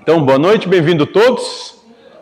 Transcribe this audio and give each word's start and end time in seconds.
Então, 0.00 0.24
boa 0.24 0.38
noite, 0.38 0.68
bem-vindo 0.68 1.04
todos 1.04 1.74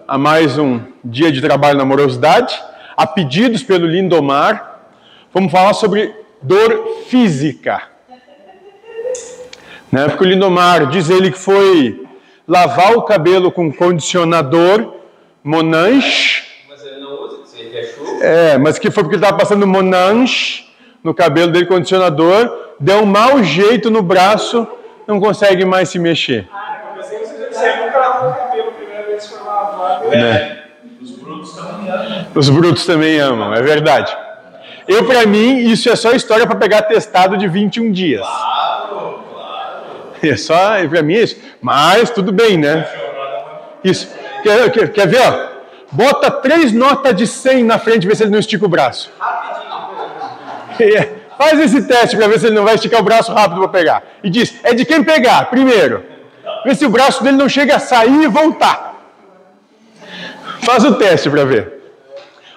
a 0.08 0.17
mais 0.17 0.56
um 0.56 0.80
dia 1.04 1.30
de 1.30 1.42
trabalho 1.42 1.76
na 1.76 1.82
amorosidade. 1.82 2.58
A 2.96 3.06
pedidos 3.06 3.62
pelo 3.62 3.86
Lindomar, 3.86 4.80
vamos 5.34 5.52
falar 5.52 5.74
sobre 5.74 6.14
dor 6.40 7.02
física. 7.08 7.82
Né? 9.92 10.08
Porque 10.08 10.24
o 10.24 10.26
Lindomar 10.26 10.87
diz 10.88 11.10
ele 11.10 11.30
que 11.30 11.38
foi 11.38 12.06
lavar 12.49 12.97
o 12.97 13.03
cabelo 13.03 13.53
com 13.53 13.71
condicionador 13.71 14.95
Monange. 15.43 16.43
Mas 16.66 16.87
ele 16.87 17.01
não 17.01 17.23
usa, 17.23 17.59
ele 17.59 17.69
quer 17.69 17.84
chuva. 17.84 18.25
É, 18.25 18.56
mas 18.56 18.79
que 18.79 18.91
foi 18.91 19.02
porque 19.02 19.16
ele 19.16 19.23
estava 19.23 19.38
passando 19.38 19.66
Monange 19.66 20.65
no 21.02 21.12
cabelo 21.12 21.52
dele, 21.52 21.66
condicionador, 21.66 22.51
deu 22.80 23.02
um 23.02 23.06
mau 23.06 23.43
jeito 23.43 23.91
no 23.91 24.01
braço, 24.01 24.66
não 25.06 25.20
consegue 25.20 25.64
mais 25.64 25.88
se 25.88 25.98
mexer. 25.98 26.48
Né? 30.10 30.58
Os 31.00 31.10
brutos 31.10 31.54
também 31.54 31.90
amam. 31.90 32.26
Os 32.34 32.50
brutos 32.50 32.86
também 32.86 33.20
amam, 33.20 33.54
é 33.54 33.62
verdade. 33.62 34.16
Eu, 34.86 35.04
para 35.06 35.26
mim, 35.26 35.59
isso 35.59 35.88
é 35.88 35.96
só 35.96 36.12
história 36.12 36.46
para 36.46 36.56
pegar 36.56 36.82
testado 36.82 37.36
de 37.36 37.48
21 37.48 37.90
dias. 37.90 38.20
Claro, 38.20 39.24
claro. 39.32 39.82
É 40.22 40.36
só, 40.36 40.86
para 40.88 41.02
mim 41.02 41.14
é 41.14 41.23
isso. 41.23 41.36
Mas 41.60 42.10
tudo 42.10 42.32
bem, 42.32 42.59
né? 42.59 42.86
Isso. 43.82 44.09
Quer, 44.42 44.70
quer, 44.70 44.92
quer 44.92 45.09
ver, 45.09 45.20
ó? 45.20 45.54
Bota 45.90 46.30
três 46.30 46.73
notas 46.73 47.14
de 47.14 47.26
100 47.26 47.64
na 47.64 47.78
frente, 47.78 48.06
vê 48.06 48.14
se 48.14 48.24
ele 48.24 48.30
não 48.30 48.38
estica 48.38 48.64
o 48.64 48.68
braço. 48.68 49.10
É, 50.76 51.09
Faz 51.37 51.59
esse 51.59 51.83
teste 51.83 52.16
para 52.16 52.29
ver 52.29 52.38
se 52.38 52.47
ele 52.47 52.55
não 52.55 52.65
vai 52.65 52.74
esticar 52.74 53.01
o 53.01 53.05
braço 53.05 53.33
rápido 53.33 53.61
para 53.61 53.69
pegar. 53.69 54.02
E 54.23 54.30
diz, 54.30 54.55
é 54.62 54.73
de 54.73 54.84
quem 54.84 55.02
pegar, 55.02 55.51
primeiro. 55.51 56.05
Vê 56.65 56.74
se 56.74 56.87
o 56.87 56.91
braço 56.91 57.23
dele 57.23 57.37
não 57.37 57.48
chega 57.48 57.77
a 57.77 57.79
sair 57.79 58.23
e 58.23 58.29
voltar. 58.29 58.95
Faz 60.63 60.85
o 60.85 60.95
teste 60.95 61.29
para 61.29 61.45
ver. 61.45 61.73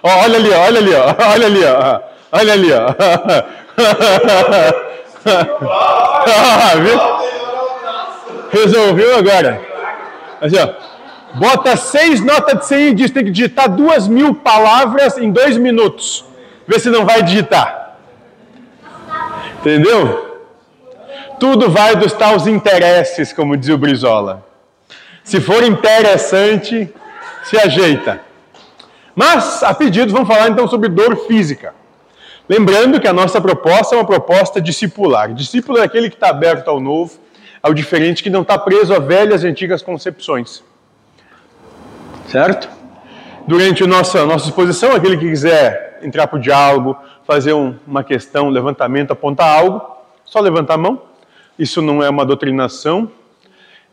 Ó, 0.02 0.23
olha 0.23 0.38
ali, 0.38 0.52
ó, 0.52 0.59
olha 0.61 0.80
ali, 0.80 0.94
ó, 0.94 1.16
olha 1.31 1.45
ali, 1.45 1.66
ó. 1.66 2.00
Olha 2.31 2.53
ali, 2.53 2.72
ó. 2.73 2.88
Viu? 6.81 7.00
Resolveu 8.52 9.17
agora. 9.17 9.62
Assim, 10.41 10.58
ó. 10.58 10.69
Bota 11.36 11.75
seis 11.75 12.23
notas 12.23 12.59
de 12.59 12.66
100 12.66 12.88
e 12.88 12.94
diz 12.94 13.12
tem 13.12 13.23
que 13.23 13.31
digitar 13.31 13.69
duas 13.69 14.08
mil 14.08 14.34
palavras 14.34 15.17
em 15.17 15.31
dois 15.31 15.58
minutos. 15.58 16.25
Vê 16.67 16.80
se 16.80 16.89
não 16.89 17.06
vai 17.06 17.22
digitar. 17.22 17.86
Entendeu? 19.59 20.45
Tudo 21.39 21.69
vai 21.69 21.95
dos 21.95 22.13
tais 22.13 22.47
interesses, 22.47 23.31
como 23.31 23.55
diz 23.55 23.69
o 23.69 23.77
Brizola. 23.77 24.45
Se 25.23 25.39
for 25.39 25.63
interessante, 25.63 26.91
se 27.44 27.58
ajeita. 27.58 28.22
Mas, 29.16 29.63
a 29.63 29.73
pedido, 29.73 30.11
vamos 30.11 30.28
falar 30.28 30.50
então 30.50 30.67
sobre 30.67 30.89
dor 30.89 31.16
física. 31.28 31.73
Lembrando 32.47 33.00
que 33.00 33.08
a 33.08 33.13
nossa 33.13 33.41
proposta 33.41 33.95
é 33.95 33.97
uma 33.97 34.05
proposta 34.05 34.61
discipular. 34.61 35.33
Discípulo 35.33 35.80
é 35.80 35.83
aquele 35.83 36.09
que 36.09 36.16
está 36.16 36.30
aberto 36.30 36.69
ao 36.69 36.80
novo, 36.80 37.19
ao 37.61 37.73
diferente, 37.73 38.23
que 38.23 38.30
não 38.30 38.41
está 38.41 38.58
preso 38.58 38.94
a 38.94 39.00
velhas 39.00 39.44
e 39.44 39.47
antigas 39.47 39.81
concepções. 39.81 40.63
Certo? 42.28 42.69
Durante 43.45 43.83
a 43.83 43.88
nossa, 43.88 44.25
nossa 44.25 44.47
exposição, 44.47 44.94
aquele 44.94 45.17
que 45.17 45.28
quiser 45.28 46.00
entrar 46.02 46.28
para 46.28 46.38
o 46.38 46.41
diálogo, 46.41 46.97
fazer 47.28 47.52
um, 47.52 47.75
uma 47.86 48.06
questão, 48.06 48.47
um 48.47 48.50
levantamento, 48.50 49.11
apontar 49.11 49.53
algo, 49.53 49.81
só 50.23 50.39
levantar 50.39 50.75
a 50.75 50.78
mão. 50.78 51.02
Isso 51.59 51.81
não 51.81 52.02
é 52.02 52.09
uma 52.09 52.25
doutrinação, 52.25 53.11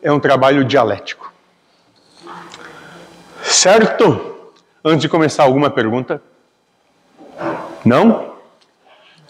é 0.01 0.13
um 0.13 0.21
trabalho 0.21 0.65
dialético. 0.65 1.33
Certo? 3.43 4.37
Antes 4.85 5.01
de 5.01 5.09
começar, 5.09 5.43
alguma 5.43 5.69
pergunta? 5.69 6.23
Não? 7.85 8.35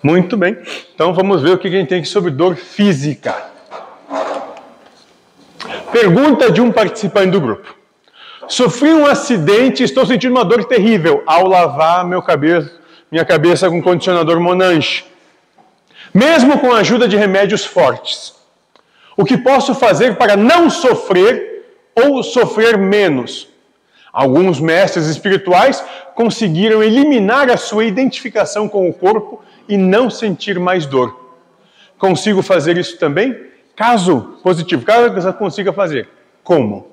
Muito 0.03 0.37
bem. 0.37 0.59
Então 0.95 1.15
vamos 1.15 1.41
ver 1.41 1.53
o 1.53 1.59
que 1.59 1.69
a 1.69 1.71
gente 1.71 1.89
tem 1.89 2.05
sobre 2.05 2.31
dor 2.31 2.57
física. 2.57 3.34
Pergunta 5.91 6.53
de 6.53 6.61
um 6.61 6.71
participante 6.71 7.31
do 7.31 7.41
grupo. 7.41 7.75
Sofri 8.49 8.93
um 8.93 9.07
acidente 9.07 9.83
e 9.83 9.87
estou 9.87 10.05
sentindo 10.05 10.33
uma 10.33 10.45
dor 10.45 10.65
terrível 10.65 11.23
ao 11.25 11.47
lavar 11.47 12.05
meu 12.05 12.21
cabelo, 12.21 12.69
minha 13.15 13.25
cabeça 13.25 13.71
com 13.71 13.81
condicionador 13.81 14.41
Monange. 14.41 15.05
Mesmo 16.13 16.59
com 16.59 16.73
a 16.73 16.79
ajuda 16.79 17.07
de 17.07 17.17
remédios 17.17 17.65
fortes. 17.65 18.35
O 19.17 19.25
que 19.25 19.39
posso 19.39 19.73
fazer 19.73 20.17
para 20.17 20.37
não 20.37 20.69
sofrer 20.69 21.65
ou 21.95 22.25
sofrer 22.25 22.77
menos? 22.77 23.49
Alguns 24.13 24.59
mestres 24.59 25.07
espirituais 25.07 25.85
conseguiram 26.17 26.83
eliminar 26.83 27.49
a 27.49 27.57
sua 27.57 27.85
identificação 27.85 28.69
com 28.69 28.89
o 28.89 28.93
corpo 28.93 29.45
e 29.69 29.77
não 29.77 30.11
sentir 30.11 30.59
mais 30.59 30.85
dor. 30.85 31.37
Consigo 31.97 32.43
fazer 32.43 32.77
isso 32.77 32.99
também? 32.99 33.47
Caso 33.77 34.41
positivo, 34.43 34.85
caso 34.85 35.17
eu 35.17 35.35
consiga 35.35 35.73
fazer. 35.73 36.09
Como? 36.43 36.89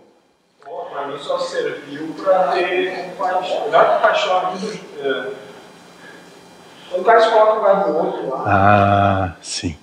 Para 0.61 1.07
mim 1.07 1.17
só 1.17 1.39
serviu 1.39 2.13
para 2.23 2.51
ter 2.51 3.09
compaixão. 3.17 3.71
Dar 3.71 3.85
compaixão 3.95 4.55
vida. 4.55 5.40
É, 6.91 6.93
Quando 6.93 7.01
o 7.01 7.05
cara 7.05 7.19
se 7.21 7.29
coloca 7.29 7.53
no 7.53 7.59
lugar 7.59 7.83
do 7.85 7.97
outro 7.97 8.29
lá, 8.29 8.43
Ah, 8.47 9.31
sim. 9.41 9.77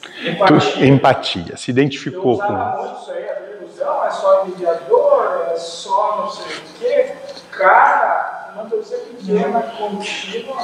Tu- 0.00 0.28
empatia. 0.30 0.86
empatia, 0.86 1.56
se 1.56 1.70
identificou 1.70 2.38
com. 2.38 2.52
muito 2.52 3.00
isso 3.02 3.10
aí, 3.12 3.28
a 3.28 3.56
ilusão, 3.60 4.04
é 4.06 4.10
só 4.10 4.44
mediador, 4.44 5.46
é 5.52 5.56
só 5.56 6.16
não 6.18 6.30
sei 6.30 6.46
o 6.56 6.60
quê. 6.78 7.14
Cara, 7.50 8.50
uma 8.54 8.64
torcida 8.64 8.98
pequena, 8.98 9.60
contínua, 9.78 10.56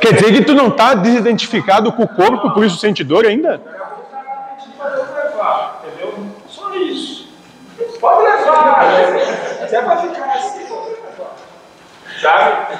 Quer 0.00 0.14
dizer 0.14 0.32
que 0.32 0.44
tu 0.44 0.54
não 0.54 0.68
está 0.68 0.94
desidentificado 0.94 1.92
com 1.92 2.02
o 2.02 2.08
corpo, 2.08 2.52
por 2.52 2.64
isso 2.64 2.78
sente 2.78 3.04
dor 3.04 3.24
ainda? 3.26 3.60
o 3.60 4.82
Deus 4.82 5.08
levar, 5.14 5.80
entendeu? 5.84 6.14
Só 6.48 6.74
isso. 6.74 7.28
Pode 8.00 8.22
levar, 8.22 8.82
né? 8.82 9.66
se 9.68 9.76
é 9.76 9.82
pra 9.82 9.96
ficar 9.98 10.24
assim, 10.36 10.66
pode 10.66 10.90
levar. 10.90 11.34
Sabe? 12.20 12.78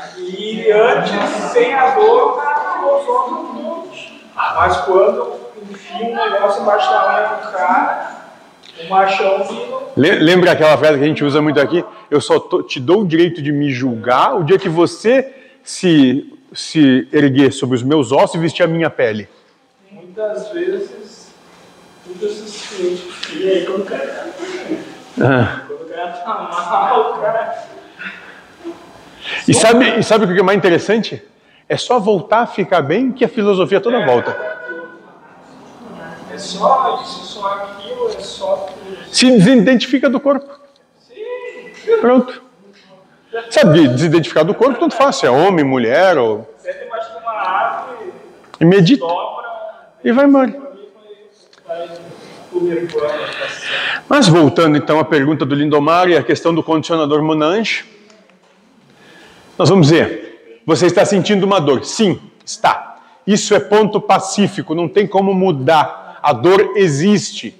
E 0.53 0.73
antes, 0.73 1.13
sem 1.53 1.73
a 1.75 1.91
dor, 1.95 2.31
o 2.31 2.33
cara 2.33 2.61
só 3.05 3.29
dos 3.29 3.65
outros. 3.65 4.13
Mas 4.35 4.77
quando 4.79 5.35
enfia 5.71 6.07
um 6.07 6.15
negócio 6.15 6.63
embaixo 6.63 6.91
da 6.91 7.07
unha 7.09 7.29
do 7.37 7.53
cara, 7.53 8.17
o 8.81 10.01
Le- 10.01 10.19
Lembra 10.19 10.53
aquela 10.53 10.77
frase 10.79 10.99
que 10.99 11.05
a 11.05 11.07
gente 11.07 11.23
usa 11.25 11.41
muito 11.43 11.61
aqui? 11.61 11.85
Eu 12.11 12.21
só 12.21 12.39
tô- 12.41 12.63
te 12.63 12.81
dou 12.81 13.03
o 13.03 13.07
direito 13.07 13.43
de 13.43 13.53
me 13.53 13.71
julgar 13.71 14.37
o 14.37 14.43
dia 14.43 14.59
que 14.59 14.69
você 14.69 15.33
se, 15.63 16.33
se 16.53 17.07
erguer 17.13 17.53
sobre 17.53 17.77
os 17.77 17.83
meus 17.83 18.11
ossos 18.11 18.37
e 18.37 18.39
vestir 18.39 18.63
a 18.63 18.67
minha 18.67 18.89
pele. 18.91 19.29
Muitas 19.91 20.49
vezes, 20.51 21.31
muitos 22.07 22.31
esses 22.39 22.69
clientes. 22.75 23.35
E 23.37 23.49
aí, 23.51 23.67
quando 23.67 23.83
o 23.83 23.85
cara 23.85 24.07
tá 26.25 26.49
mal, 26.65 27.13
o 27.13 27.21
cara. 27.21 27.65
E 29.47 29.55
sabe, 29.55 29.99
e 29.99 30.03
sabe 30.03 30.25
o 30.25 30.35
que 30.35 30.41
é 30.41 30.43
mais 30.43 30.59
interessante? 30.59 31.23
É 31.69 31.77
só 31.77 31.99
voltar 31.99 32.41
a 32.41 32.47
ficar 32.47 32.83
bem 32.83 33.13
que 33.13 33.25
a 33.25 33.29
filosofia 33.29 33.81
toda 33.81 34.05
volta. 34.05 34.37
É 36.33 36.39
só 36.39 37.01
isso, 37.03 37.25
só 37.25 37.47
aquilo, 37.47 38.09
é 38.09 38.21
só. 38.21 38.69
Se 39.11 39.31
desidentifica 39.31 40.09
do 40.09 40.19
corpo. 40.19 40.49
Pronto. 42.01 42.43
Sabe, 43.51 43.87
desidentificar 43.89 44.45
do 44.45 44.55
corpo, 44.55 44.81
tanto 44.81 44.97
faz, 44.97 45.17
se 45.17 45.27
é 45.27 45.31
homem, 45.31 45.65
mulher, 45.65 46.19
ou... 46.19 46.53
Senta 46.59 46.85
embaixo 46.85 47.13
de 47.13 47.19
uma 47.19 47.33
árvore, 47.33 48.13
e 48.61 48.65
medita 48.65 49.05
e 50.03 50.13
vai 50.13 50.25
embora. 50.25 50.53
tá. 51.63 51.89
Mas 54.09 54.27
voltando 54.29 54.77
então 54.77 54.99
à 54.99 55.05
pergunta 55.05 55.47
do 55.47 55.55
Lindomar 55.55 56.09
e 56.09 56.17
a 56.17 56.23
questão 56.23 56.53
do 56.55 56.63
condicionador 56.63 57.23
Monange, 57.23 57.85
nós 59.61 59.69
vamos 59.69 59.89
dizer, 59.89 60.63
você 60.65 60.87
está 60.87 61.05
sentindo 61.05 61.45
uma 61.45 61.61
dor? 61.61 61.85
Sim, 61.85 62.19
está. 62.43 62.97
Isso 63.27 63.55
é 63.55 63.61
ponto 63.61 64.01
pacífico, 64.01 64.75
não 64.75 64.89
tem 64.89 65.07
como 65.07 65.35
mudar. 65.35 66.19
A 66.23 66.33
dor 66.33 66.73
existe. 66.77 67.55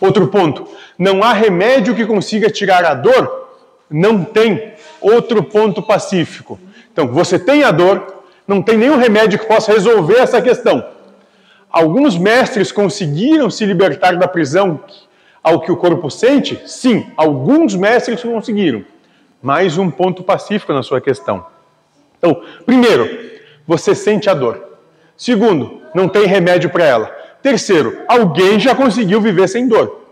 Outro 0.00 0.28
ponto, 0.28 0.68
não 0.96 1.24
há 1.24 1.32
remédio 1.32 1.96
que 1.96 2.06
consiga 2.06 2.48
tirar 2.48 2.84
a 2.84 2.94
dor? 2.94 3.48
Não 3.90 4.22
tem. 4.22 4.72
Outro 5.00 5.42
ponto 5.42 5.82
pacífico. 5.82 6.60
Então, 6.92 7.08
você 7.08 7.40
tem 7.40 7.64
a 7.64 7.72
dor, 7.72 8.22
não 8.46 8.62
tem 8.62 8.78
nenhum 8.78 8.96
remédio 8.96 9.36
que 9.36 9.46
possa 9.46 9.72
resolver 9.72 10.18
essa 10.20 10.40
questão. 10.40 10.86
Alguns 11.68 12.16
mestres 12.16 12.70
conseguiram 12.70 13.50
se 13.50 13.66
libertar 13.66 14.16
da 14.16 14.28
prisão 14.28 14.78
ao 15.42 15.60
que 15.60 15.72
o 15.72 15.76
corpo 15.76 16.08
sente? 16.08 16.62
Sim, 16.66 17.04
alguns 17.16 17.74
mestres 17.74 18.22
conseguiram. 18.22 18.84
Mais 19.42 19.78
um 19.78 19.90
ponto 19.90 20.22
pacífico 20.22 20.72
na 20.72 20.82
sua 20.82 21.00
questão. 21.00 21.46
Então, 22.18 22.42
primeiro, 22.66 23.08
você 23.66 23.94
sente 23.94 24.28
a 24.28 24.34
dor. 24.34 24.78
Segundo, 25.16 25.82
não 25.94 26.08
tem 26.08 26.26
remédio 26.26 26.70
para 26.70 26.84
ela. 26.84 27.06
Terceiro, 27.42 28.04
alguém 28.06 28.60
já 28.60 28.74
conseguiu 28.74 29.20
viver 29.20 29.48
sem 29.48 29.66
dor. 29.66 30.04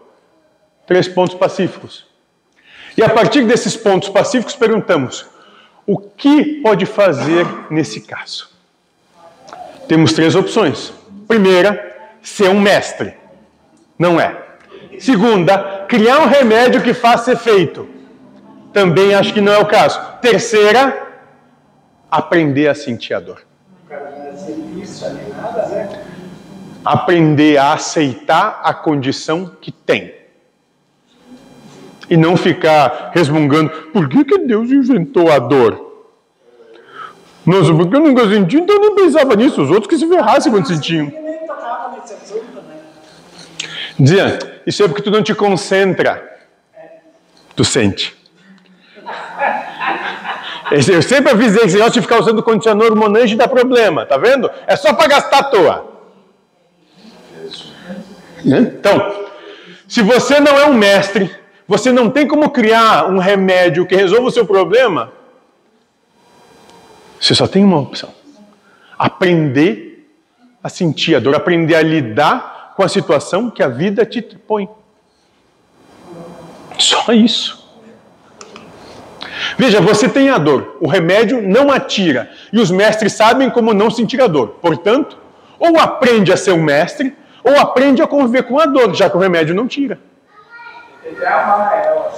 Três 0.86 1.06
pontos 1.06 1.34
pacíficos. 1.34 2.06
E 2.96 3.02
a 3.02 3.10
partir 3.10 3.44
desses 3.44 3.76
pontos 3.76 4.08
pacíficos, 4.08 4.56
perguntamos: 4.56 5.26
o 5.86 5.98
que 5.98 6.60
pode 6.62 6.86
fazer 6.86 7.46
nesse 7.70 8.00
caso? 8.00 8.50
Temos 9.86 10.12
três 10.12 10.34
opções. 10.34 10.92
Primeira, 11.26 12.16
ser 12.22 12.48
um 12.48 12.60
mestre. 12.60 13.14
Não 13.98 14.20
é. 14.20 14.36
Segunda, 14.98 15.84
criar 15.88 16.20
um 16.20 16.26
remédio 16.26 16.82
que 16.82 16.94
faça 16.94 17.32
efeito. 17.32 17.88
Também 18.72 19.14
acho 19.14 19.32
que 19.32 19.40
não 19.40 19.52
é 19.52 19.58
o 19.58 19.66
caso. 19.66 20.00
Terceira, 20.20 21.08
aprender 22.10 22.68
a 22.68 22.74
sentir 22.74 23.14
a 23.14 23.20
dor. 23.20 23.42
Aprender 26.84 27.56
a 27.58 27.72
aceitar 27.72 28.60
a 28.62 28.72
condição 28.72 29.56
que 29.60 29.72
tem. 29.72 30.14
E 32.10 32.16
não 32.16 32.36
ficar 32.36 33.10
resmungando, 33.12 33.70
por 33.92 34.08
que, 34.08 34.24
que 34.24 34.38
Deus 34.38 34.70
inventou 34.70 35.30
a 35.30 35.38
dor? 35.38 35.88
Nossa, 37.44 37.72
porque 37.74 37.96
eu 37.96 38.00
nunca 38.00 38.28
senti, 38.28 38.56
então 38.56 38.76
eu 38.76 38.80
nem 38.82 38.94
pensava 38.94 39.34
nisso. 39.34 39.62
Os 39.62 39.70
outros 39.70 39.86
que 39.86 39.98
se 39.98 40.06
ferrassem 40.06 40.52
quando 40.52 40.66
sentiam. 40.66 41.10
Dizia, 43.98 44.38
isso 44.66 44.82
é 44.82 44.88
porque 44.88 45.02
tu 45.02 45.10
não 45.10 45.22
te 45.22 45.34
concentra. 45.34 46.38
Tu 47.56 47.64
sente. 47.64 48.17
Eu 50.92 51.02
sempre 51.02 51.32
avisei 51.32 51.62
que 51.62 51.70
se 51.70 51.78
nós 51.78 51.94
ficar 51.94 52.18
usando 52.18 52.42
condicionador 52.42 52.96
monange 52.96 53.36
dá 53.36 53.48
problema, 53.48 54.04
tá 54.04 54.16
vendo? 54.16 54.50
É 54.66 54.76
só 54.76 54.92
para 54.92 55.08
gastar 55.08 55.38
à 55.38 55.44
toa. 55.44 55.88
Então, 58.44 59.28
se 59.86 60.02
você 60.02 60.38
não 60.40 60.58
é 60.58 60.66
um 60.66 60.74
mestre, 60.74 61.30
você 61.66 61.90
não 61.90 62.10
tem 62.10 62.26
como 62.26 62.50
criar 62.50 63.06
um 63.06 63.18
remédio 63.18 63.86
que 63.86 63.96
resolva 63.96 64.28
o 64.28 64.30
seu 64.30 64.46
problema, 64.46 65.12
você 67.20 67.34
só 67.34 67.46
tem 67.46 67.64
uma 67.64 67.78
opção: 67.78 68.10
aprender 68.98 70.08
a 70.62 70.68
sentir 70.68 71.16
a 71.16 71.20
dor, 71.20 71.34
aprender 71.34 71.74
a 71.74 71.82
lidar 71.82 72.74
com 72.76 72.82
a 72.82 72.88
situação 72.88 73.50
que 73.50 73.62
a 73.62 73.68
vida 73.68 74.06
te 74.06 74.22
põe. 74.22 74.68
Só 76.78 77.12
isso. 77.12 77.57
Veja, 79.56 79.80
você 79.80 80.08
tem 80.08 80.30
a 80.30 80.38
dor, 80.38 80.76
o 80.80 80.88
remédio 80.88 81.40
não 81.42 81.70
atira, 81.70 82.30
e 82.52 82.58
os 82.58 82.70
mestres 82.70 83.12
sabem 83.12 83.50
como 83.50 83.74
não 83.74 83.90
sentir 83.90 84.20
a 84.20 84.26
dor. 84.26 84.58
Portanto, 84.60 85.18
ou 85.58 85.78
aprende 85.78 86.32
a 86.32 86.36
ser 86.36 86.52
um 86.52 86.62
mestre, 86.62 87.16
ou 87.42 87.58
aprende 87.58 88.02
a 88.02 88.06
conviver 88.06 88.44
com 88.44 88.58
a 88.58 88.66
dor, 88.66 88.94
já 88.94 89.08
que 89.08 89.16
o 89.16 89.20
remédio 89.20 89.54
não 89.54 89.66
tira. 89.66 89.98
Ele 91.04 91.24
é 91.24 91.28
amar 91.28 91.82
ela, 91.84 92.12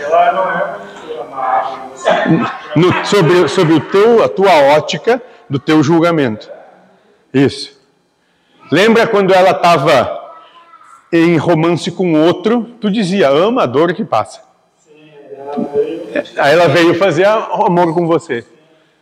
Ela 0.00 0.32
não 0.32 0.50
é 0.50 0.94
no, 2.76 3.04
sobre, 3.04 3.48
sobre 3.48 3.74
o 3.74 3.80
teu, 3.80 4.22
a 4.22 4.28
tua 4.28 4.52
ótica 4.76 5.22
do 5.48 5.58
teu 5.58 5.82
julgamento. 5.82 6.50
Isso. 7.32 7.80
Lembra 8.70 9.06
quando 9.06 9.32
ela 9.32 9.50
estava 9.50 10.20
em 11.12 11.36
romance 11.36 11.90
com 11.90 12.14
outro, 12.14 12.62
tu 12.80 12.90
dizia, 12.90 13.28
ama 13.28 13.62
a 13.62 13.66
dor 13.66 13.94
que 13.94 14.04
passa. 14.04 14.42
Veio... 15.72 16.08
Aí 16.38 16.52
ela 16.52 16.68
veio 16.68 16.94
fazer 16.94 17.24
amor 17.26 17.94
com 17.94 18.06
você. 18.06 18.44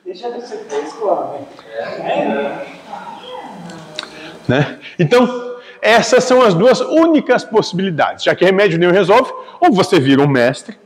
Deixa 0.05 0.31
de 0.31 0.47
ser. 0.47 0.67
É. 2.01 2.67
Né? 4.47 4.79
Então, 4.99 5.57
essas 5.81 6.25
são 6.25 6.43
as 6.43 6.55
duas 6.55 6.81
únicas 6.81 7.45
possibilidades. 7.45 8.25
Já 8.25 8.35
que 8.35 8.45
remédio 8.45 8.79
nenhum 8.79 8.93
resolve, 8.93 9.33
ou 9.61 9.73
você 9.73 9.99
vira 9.99 10.21
um 10.21 10.29
mestre, 10.29 10.79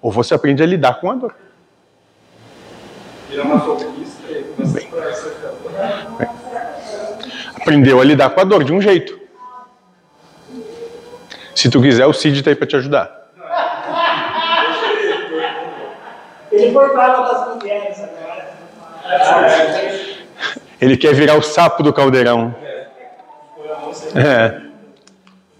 ou 0.00 0.10
você 0.10 0.34
aprende 0.34 0.62
a 0.62 0.66
lidar 0.66 1.00
com 1.00 1.10
a 1.10 1.14
dor. 1.14 1.34
Vira 3.28 3.42
uma 3.42 3.56
e 3.56 4.84
começa 4.84 5.30
Bem. 6.18 6.28
Aprendeu 7.56 8.00
a 8.00 8.04
lidar 8.04 8.30
com 8.30 8.40
a 8.40 8.44
dor 8.44 8.64
de 8.64 8.72
um 8.72 8.80
jeito. 8.80 9.20
Se 11.54 11.70
tu 11.70 11.80
quiser, 11.80 12.06
o 12.06 12.12
Cid 12.12 12.38
está 12.38 12.50
aí 12.50 12.56
para 12.56 12.66
te 12.66 12.76
ajudar. 12.76 13.21
Das 16.70 17.56
mulheres 17.56 17.98
agora. 18.00 18.52
Ele 20.80 20.96
quer 20.96 21.14
virar 21.14 21.36
o 21.36 21.42
sapo 21.42 21.82
do 21.82 21.92
caldeirão. 21.92 22.54
É. 24.14 24.60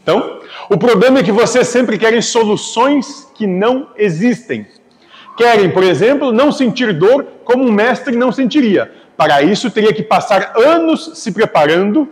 Então, 0.03 0.41
o 0.69 0.77
problema 0.77 1.21
é 1.21 1.23
que 1.23 1.31
vocês 1.31 1.69
sempre 1.69 1.97
querem 1.99 2.21
soluções 2.21 3.31
que 3.35 3.47
não 3.47 3.89
existem. 3.97 4.67
Querem, 5.37 5.71
por 5.71 5.83
exemplo, 5.83 6.33
não 6.33 6.51
sentir 6.51 6.93
dor 6.93 7.27
como 7.45 7.65
um 7.65 7.73
mestre 7.73 8.17
não 8.17 8.33
sentiria. 8.33 8.91
Para 9.17 9.43
isso, 9.43 9.71
teria 9.71 9.93
que 9.93 10.03
passar 10.03 10.53
anos 10.57 11.19
se 11.19 11.31
preparando, 11.31 12.09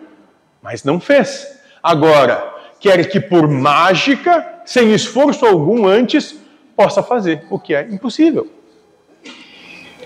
mas 0.63 0.85
não 0.85 1.01
fez. 1.01 1.47
Agora, 1.83 2.55
quer 2.79 3.09
que 3.09 3.21
por 3.21 3.49
mágica, 3.49 4.63
sem 4.65 4.93
esforço 4.93 5.45
algum 5.45 5.87
antes, 5.87 6.39
possa 6.77 7.03
fazer, 7.03 7.45
o 7.51 7.59
que 7.59 7.75
é 7.75 7.83
impossível. 7.91 8.60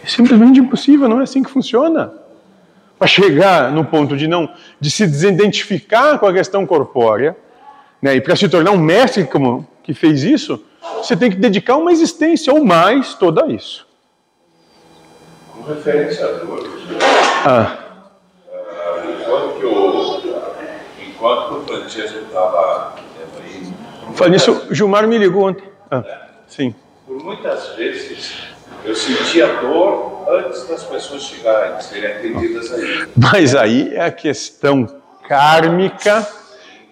É 0.05 0.07
simplesmente 0.07 0.61
impossível, 0.61 1.09
não 1.09 1.21
é 1.21 1.23
assim 1.23 1.43
que 1.43 1.51
funciona. 1.51 2.13
Para 2.99 3.09
chegar 3.09 3.73
no 3.73 3.87
ponto 3.87 4.15
de 4.15 4.29
não 4.29 4.51
de 4.79 4.91
se 4.91 5.07
desidentificar 5.07 6.19
com 6.19 6.27
a 6.27 6.33
questão 6.33 6.67
corpórea, 6.67 7.35
né, 8.03 8.15
e 8.15 8.21
para 8.21 8.37
se 8.37 8.47
tornar 8.47 8.73
um 8.73 8.79
mestre 8.79 9.25
como 9.25 9.67
que 9.83 9.95
fez 9.95 10.23
isso, 10.23 10.63
você 10.99 11.17
tem 11.17 11.31
que 11.31 11.39
dedicar 11.39 11.77
uma 11.77 11.91
existência 11.91 12.53
ou 12.53 12.63
mais 12.63 13.15
toda 13.15 13.45
a 13.45 13.49
isso. 13.49 13.87
Com 15.51 15.63
referência 15.63 16.27
à 16.27 16.33
dor, 16.33 16.69
ah. 17.47 17.79
enquanto, 19.09 19.59
que 19.59 19.65
o, 19.65 20.23
enquanto 21.09 21.55
o 21.55 21.65
Francesco 21.67 22.19
estava 22.19 22.95
aí. 23.41 23.73
Falando 24.15 24.37
isso, 24.37 24.67
o 24.71 24.75
Gilmar 24.75 25.09
me 25.09 25.17
ligou 25.17 25.49
ontem. 25.49 25.65
Ah, 25.91 26.05
sim. 26.47 26.75
Por 27.07 27.23
muitas 27.23 27.69
vezes 27.77 28.54
eu 28.85 28.95
sentia 28.95 29.47
dor 29.57 30.25
antes 30.29 30.69
das 30.69 30.85
pessoas 30.85 31.23
chegarem, 31.23 31.81
serem 31.81 32.13
atendidas 32.13 32.73
aí. 32.73 33.09
Mas 33.17 33.55
aí 33.55 33.95
é 33.95 34.05
a 34.05 34.13
questão 34.13 34.87
kármica 35.27 36.27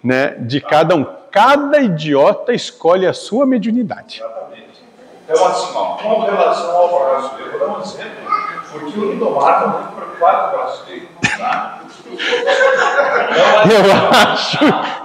né, 0.02 0.34
de 0.38 0.60
cada 0.60 0.96
um. 0.96 1.04
Cada 1.30 1.80
idiota 1.80 2.52
escolhe 2.52 3.06
a 3.06 3.12
sua 3.12 3.46
mediunidade. 3.46 4.20
Exatamente. 4.20 4.84
Então, 5.28 5.46
assim, 5.46 5.72
ó, 5.74 5.84
com 5.96 6.20
relação 6.20 6.70
ao 6.76 7.05
braço 7.05 7.36
dele, 7.36 7.50
vou 7.50 7.60
dar 7.60 7.78
um 7.78 7.81
exemplo, 7.82 8.10
porque 8.70 8.98
o 8.98 9.12
Lindomar 9.12 9.55
está 9.55 9.67
muito 9.69 9.93
preocupado 9.93 10.50
com 10.50 10.56
o 10.56 10.58
braço 10.58 10.86
dele. 10.86 11.08
Tá? 11.38 11.81
Eu 13.70 14.32
acho 14.32 14.58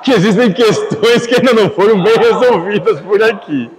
que 0.03 0.11
existem 0.11 0.51
questões 0.51 1.25
que 1.25 1.35
ainda 1.35 1.53
não 1.53 1.69
foram 1.69 2.01
bem 2.01 2.17
resolvidas 2.17 2.99
por 3.01 3.23
aqui. 3.23 3.71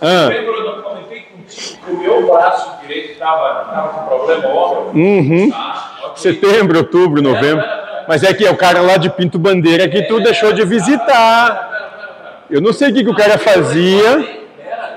Ah. 0.00 0.28
Lembra 0.28 0.54
eu 0.54 0.82
comentei 0.82 1.20
contigo 1.22 1.78
que 1.84 1.90
o 1.90 1.96
meu 1.98 2.26
braço 2.26 2.80
direito 2.82 3.12
estava 3.12 3.88
com 3.88 4.06
problema 4.06 4.48
óbvio? 4.48 5.02
Uhum. 5.02 5.50
Tá? 5.50 6.12
Setembro, 6.16 6.78
outubro, 6.78 7.22
novembro. 7.22 7.64
Mas 8.08 8.22
é 8.22 8.32
que 8.32 8.46
é 8.46 8.50
o 8.50 8.56
cara 8.56 8.80
lá 8.80 8.96
de 8.96 9.10
Pinto 9.10 9.38
Bandeira 9.38 9.88
que 9.88 10.02
tu 10.02 10.20
deixou 10.20 10.52
de 10.52 10.64
visitar. 10.64 12.44
Eu 12.48 12.60
não 12.60 12.72
sei 12.72 12.90
o 12.90 12.94
que, 12.94 13.04
que 13.04 13.10
o 13.10 13.16
cara 13.16 13.38
fazia. 13.38 14.10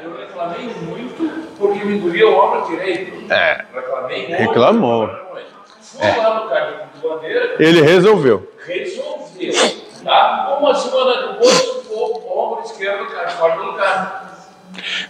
Eu 0.03 0.15
reclamei 0.17 0.69
muito 0.81 1.29
porque 1.57 1.83
me 1.83 1.99
doía 1.99 2.27
o 2.27 2.37
ombro 2.37 2.69
direito. 2.69 3.31
É. 3.31 3.65
Reclamei 3.73 4.27
muito. 4.27 4.39
Reclamou. 4.39 5.09
É. 5.99 6.11
cara 6.11 6.89
Bandeira. 7.01 7.55
Ele 7.59 7.81
resolveu. 7.81 8.51
Resolveu. 8.65 9.79
Tá? 10.03 10.57
Uma 10.59 10.75
semana 10.75 11.27
depois, 11.27 11.85
o 11.89 12.39
ombro 12.39 12.63
esquerdo 12.63 13.07
cai 13.11 13.29
fora 13.29 13.55
do 13.55 13.63
lugar. 13.63 14.18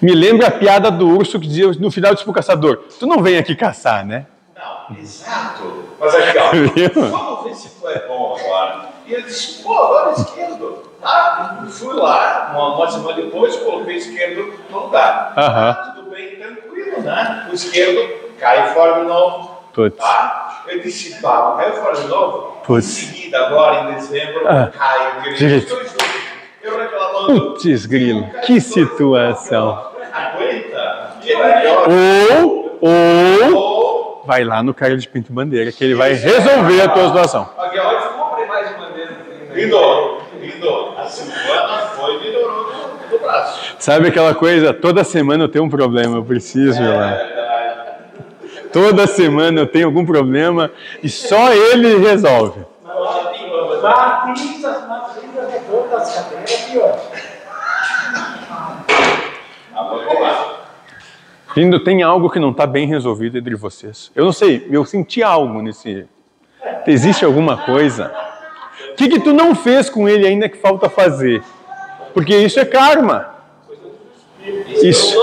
Me 0.02 0.14
lembra 0.14 0.48
a 0.48 0.52
piada 0.52 0.90
do 0.90 1.08
urso 1.08 1.40
que 1.40 1.48
dizia 1.48 1.72
no 1.80 1.92
final 1.92 2.14
disse 2.14 2.24
pro 2.24 2.34
caçador: 2.34 2.84
Tu 3.00 3.06
não 3.06 3.22
vem 3.22 3.38
aqui 3.38 3.56
caçar, 3.56 4.06
né? 4.06 4.26
Não, 4.56 4.98
exato. 4.98 5.86
Mas 6.00 6.16
aqui, 6.16 6.38
ó, 6.98 7.02
vamos 7.02 7.44
ver 7.44 7.56
se 7.56 7.70
é 7.88 8.08
bom 8.08 8.38
agora. 8.40 8.90
E 9.06 9.14
ele 9.14 9.24
disse, 9.24 9.64
pô, 9.64 9.74
agora 9.74 10.12
é 10.12 10.14
esquerdo. 10.14 10.84
Ah, 11.02 11.66
fui 11.68 11.94
lá, 11.94 12.52
uma, 12.54 12.76
uma 12.76 12.92
semana 12.92 13.14
depois, 13.14 13.56
coloquei 13.56 13.96
esquerdo 13.96 14.54
no 14.70 14.80
lugar. 14.86 15.34
Uhum. 15.36 15.44
Ah, 15.44 15.94
tudo 15.96 16.12
bem, 16.12 16.36
tranquilo, 16.36 17.02
né? 17.02 17.48
O 17.50 17.54
esquerdo 17.54 18.30
cai 18.38 18.74
fora 18.74 19.02
de 19.02 19.08
novo. 19.08 19.60
Putz. 19.74 19.98
Tá? 19.98 20.64
Eu 20.68 20.80
disse, 20.82 21.22
pá, 21.22 21.56
caiu 21.58 21.74
fora 21.74 21.96
de 21.96 22.08
novo. 22.08 22.58
Putz. 22.64 22.86
Em 22.86 23.06
seguida, 23.06 23.48
agora 23.48 23.90
em 23.90 23.96
dezembro, 23.96 24.48
ah. 24.48 24.72
cai 24.78 25.20
o 25.20 25.34
direito. 25.36 25.76
Putz, 27.26 27.86
grilo, 27.86 28.28
que 28.46 28.60
situação. 28.60 29.90
Ou, 31.88 32.78
ou 32.82 34.24
vai 34.26 34.44
lá 34.44 34.62
no 34.62 34.74
cara 34.74 34.98
de 34.98 35.08
Pinto 35.08 35.32
Bandeira, 35.32 35.72
que 35.72 35.84
ele 35.84 35.96
vai 35.96 36.14
resolver 36.14 36.82
a 36.82 36.90
tua 36.90 37.08
situação. 37.08 37.50
Agora 37.58 37.94
eu 37.94 38.12
comprei 38.12 38.46
mais 38.48 38.70
de 38.70 38.76
bandeira. 38.76 39.18
A 40.98 41.88
foi 41.96 42.16
e 42.16 42.20
melhorou 42.20 42.90
braço. 43.30 43.76
Sabe 43.80 44.08
aquela 44.08 44.34
coisa? 44.34 44.74
Toda 44.74 45.04
semana 45.04 45.44
eu 45.44 45.48
tenho 45.48 45.66
um 45.66 45.70
problema, 45.70 46.18
eu 46.18 46.24
preciso 46.24 46.82
ir 46.82 46.88
lá. 46.88 47.18
Toda 48.72 49.08
semana 49.08 49.62
eu 49.62 49.68
tenho 49.68 49.88
algum 49.88 50.06
problema 50.06 50.72
e 51.02 51.10
só 51.10 51.52
ele 51.54 51.98
resolve. 51.98 52.66
Matriz, 53.82 54.66
as 54.66 54.88
matrizes 54.88 55.32
de 55.32 55.60
todas 55.72 56.02
as 56.02 56.16
cadeiras 56.16 56.52
aqui, 56.70 56.78
ó. 56.78 56.96
tem 61.84 62.04
algo 62.04 62.30
que 62.30 62.40
não 62.40 62.52
está 62.52 62.68
bem 62.68 62.88
resolvido 62.88 63.38
entre 63.38 63.56
vocês. 63.56 64.12
Eu 64.16 64.26
não 64.26 64.32
sei, 64.32 64.68
eu 64.70 64.86
senti 64.86 65.24
algo 65.24 65.62
nesse. 65.62 66.06
Existe 66.86 67.26
alguma 67.26 67.58
coisa? 67.58 68.14
O 68.92 68.96
que, 68.96 69.10
que 69.10 69.20
tu 69.20 69.34
não 69.34 69.56
fez 69.56 69.90
com 69.90 70.08
ele 70.08 70.28
ainda 70.28 70.48
que 70.48 70.58
falta 70.58 70.90
fazer? 70.90 71.42
Porque 72.14 72.38
isso 72.38 72.60
é 72.60 72.66
karma. 72.66 73.36
Isso, 74.82 75.18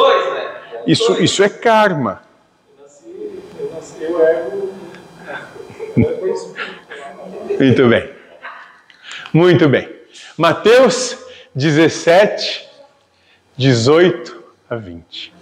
isso, 0.86 1.22
isso 1.22 1.42
é 1.42 1.48
karma. 1.48 2.22
Muito 7.58 7.88
bem. 7.88 8.10
Muito 9.32 9.68
bem. 9.68 9.96
Mateus 10.36 11.25
17, 11.56 12.68
18 13.56 14.44
a 14.68 14.76
20. 14.76 15.32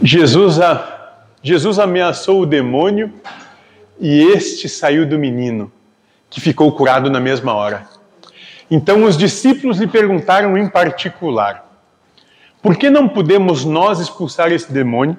Jesus, 0.00 0.60
a, 0.60 1.24
Jesus 1.42 1.80
ameaçou 1.80 2.40
o 2.40 2.46
demônio 2.46 3.12
e 3.98 4.22
este 4.22 4.68
saiu 4.68 5.04
do 5.04 5.18
menino, 5.18 5.72
que 6.30 6.40
ficou 6.40 6.70
curado 6.70 7.10
na 7.10 7.18
mesma 7.18 7.54
hora. 7.54 7.88
Então 8.70 9.02
os 9.02 9.18
discípulos 9.18 9.78
lhe 9.78 9.88
perguntaram 9.88 10.56
em 10.56 10.68
particular: 10.68 11.68
Por 12.62 12.76
que 12.76 12.88
não 12.88 13.08
podemos 13.08 13.64
nós 13.64 13.98
expulsar 13.98 14.52
esse 14.52 14.72
demônio? 14.72 15.18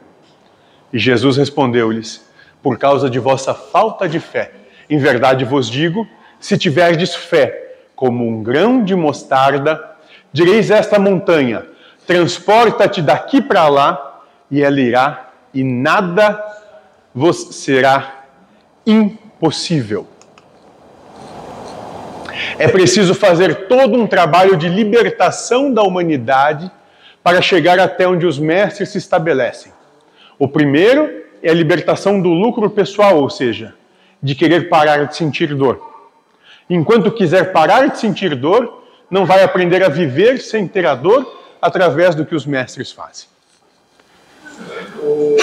E 0.94 0.98
Jesus 0.98 1.36
respondeu-lhes: 1.36 2.26
Por 2.64 2.78
causa 2.78 3.10
de 3.10 3.20
vossa 3.20 3.54
falta 3.54 4.08
de 4.08 4.22
fé. 4.22 4.54
Em 4.90 4.98
verdade 4.98 5.44
vos 5.44 5.70
digo: 5.70 6.08
se 6.40 6.58
tiverdes 6.58 7.14
fé 7.14 7.71
como 8.02 8.28
um 8.28 8.42
grão 8.42 8.84
de 8.84 8.96
mostarda, 8.96 9.80
direis 10.34 10.72
a 10.72 10.78
esta 10.78 10.98
montanha: 10.98 11.68
transporta-te 12.08 13.00
daqui 13.00 13.40
para 13.40 13.68
lá, 13.68 14.24
e 14.50 14.64
ela 14.64 14.82
irá, 14.82 15.30
e 15.54 15.64
nada 15.64 16.44
vos 17.14 17.50
será 17.58 18.24
impossível. 18.88 20.08
É 22.58 22.68
preciso 22.68 23.14
fazer 23.14 23.68
todo 23.68 23.96
um 23.96 24.08
trabalho 24.08 24.58
de 24.58 24.68
libertação 24.68 25.72
da 25.72 25.84
humanidade 25.84 26.72
para 27.22 27.40
chegar 27.40 27.80
até 27.80 28.08
onde 28.08 28.26
os 28.26 28.40
mestres 28.40 28.90
se 28.90 28.98
estabelecem. 28.98 29.72
O 30.40 30.48
primeiro 30.48 31.08
é 31.44 31.52
a 31.52 31.54
libertação 31.54 32.20
do 32.20 32.30
lucro 32.30 32.68
pessoal, 32.68 33.18
ou 33.18 33.30
seja, 33.30 33.76
de 34.24 34.34
querer 34.34 34.70
parar 34.70 35.06
de 35.06 35.16
sentir 35.16 35.54
dor. 35.54 35.91
Enquanto 36.74 37.12
quiser 37.12 37.52
parar 37.52 37.88
de 37.90 38.00
sentir 38.00 38.34
dor, 38.36 38.82
não 39.10 39.26
vai 39.26 39.44
aprender 39.44 39.84
a 39.84 39.90
viver 39.90 40.38
sem 40.40 40.66
ter 40.68 40.86
a 40.86 40.96
dor 40.96 41.30
através 41.62 42.16
do 42.16 42.26
que 42.26 42.34
os 42.34 42.46
mestres 42.46 42.92
fazem. 42.94 43.28
O- 45.04 45.36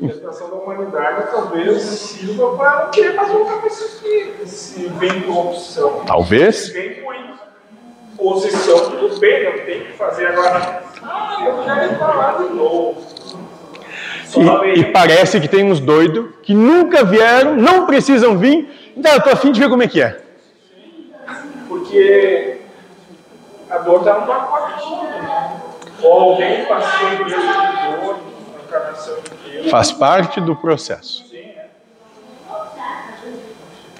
A 0.00 0.06
libertação 0.06 0.48
da 0.48 0.56
humanidade 0.56 1.30
talvez 1.30 1.82
sirva 1.82 2.56
para 2.56 2.86
querer 2.86 3.12
mais 3.14 3.28
voltar 3.30 3.58
para 3.58 3.66
esse, 3.66 4.32
esse 4.42 4.88
bem 4.88 5.20
corrupção. 5.20 6.02
Talvez. 6.06 6.70
Bem 6.72 7.02
com 7.02 7.12
posição, 8.16 8.90
tudo 8.90 9.18
bem, 9.20 9.42
eu 9.42 9.66
tenho 9.66 9.84
que 9.84 9.92
fazer 9.92 10.26
agora. 10.28 10.82
Ah, 11.02 11.44
eu 11.44 11.92
ir 11.92 11.98
para 11.98 12.14
lá 12.14 12.32
de 12.42 12.54
novo. 12.54 13.04
E, 14.74 14.80
e 14.80 14.84
parece 14.92 15.38
que 15.40 15.46
tem 15.46 15.62
uns 15.70 15.78
doidos 15.78 16.30
que 16.42 16.54
nunca 16.54 17.04
vieram, 17.04 17.54
não 17.54 17.84
precisam 17.86 18.38
vir. 18.38 18.92
Então, 18.96 19.12
eu 19.12 19.20
tô 19.20 19.30
afim 19.30 19.52
de 19.52 19.60
ver 19.60 19.68
como 19.68 19.82
é 19.82 19.86
que 19.88 20.00
é. 20.00 20.23
Porque 21.94 22.58
a 23.70 23.78
dor 23.78 24.00
está 24.00 24.18
no 24.18 24.26
todo, 24.26 25.22
né? 25.22 25.60
Ou 26.02 26.12
alguém 26.12 26.64
passou 26.64 27.08
por 27.18 27.26
esse 27.28 27.36
de 27.36 28.00
dor, 28.00 28.18
a 28.58 28.64
encarnação 28.64 29.18
inteira. 29.18 29.70
Faz 29.70 29.92
parte 29.92 30.40
do 30.40 30.56
processo. 30.56 31.24
Sim, 31.30 31.36
né? 31.36 31.66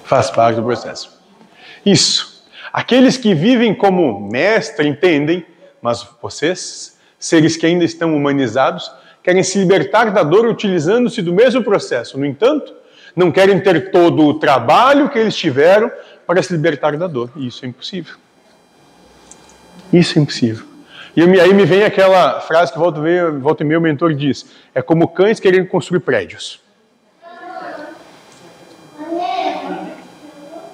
Faz 0.03 0.29
parte 0.29 0.57
do 0.57 0.63
processo. 0.63 1.17
Isso. 1.85 2.45
Aqueles 2.73 3.15
que 3.15 3.33
vivem 3.33 3.73
como 3.73 4.19
mestre 4.29 4.85
entendem, 4.85 5.45
mas 5.81 6.05
vocês, 6.21 6.99
seres 7.17 7.55
que 7.55 7.65
ainda 7.65 7.85
estão 7.85 8.13
humanizados, 8.13 8.91
querem 9.23 9.41
se 9.41 9.57
libertar 9.57 10.11
da 10.11 10.21
dor 10.21 10.45
utilizando-se 10.47 11.21
do 11.21 11.31
mesmo 11.31 11.63
processo. 11.63 12.19
No 12.19 12.25
entanto, 12.25 12.75
não 13.15 13.31
querem 13.31 13.61
ter 13.61 13.89
todo 13.89 14.25
o 14.25 14.33
trabalho 14.33 15.09
que 15.09 15.17
eles 15.17 15.37
tiveram 15.37 15.89
para 16.25 16.41
se 16.41 16.53
libertar 16.53 16.97
da 16.97 17.07
dor. 17.07 17.31
E 17.35 17.47
isso 17.47 17.65
é 17.65 17.67
impossível. 17.67 18.15
Isso 19.91 20.17
é 20.17 20.21
impossível. 20.21 20.65
E 21.15 21.21
aí 21.39 21.53
me 21.53 21.65
vem 21.65 21.83
aquela 21.83 22.41
frase 22.41 22.73
que 22.73 22.77
volta 22.77 22.99
e 23.07 23.31
volta 23.39 23.63
e 23.63 23.77
o 23.77 23.81
mentor 23.81 24.13
diz: 24.13 24.45
é 24.73 24.81
como 24.81 25.07
cães 25.07 25.39
querendo 25.39 25.67
construir 25.67 26.01
prédios. 26.01 26.61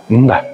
Não 0.10 0.26
dá. 0.26 0.46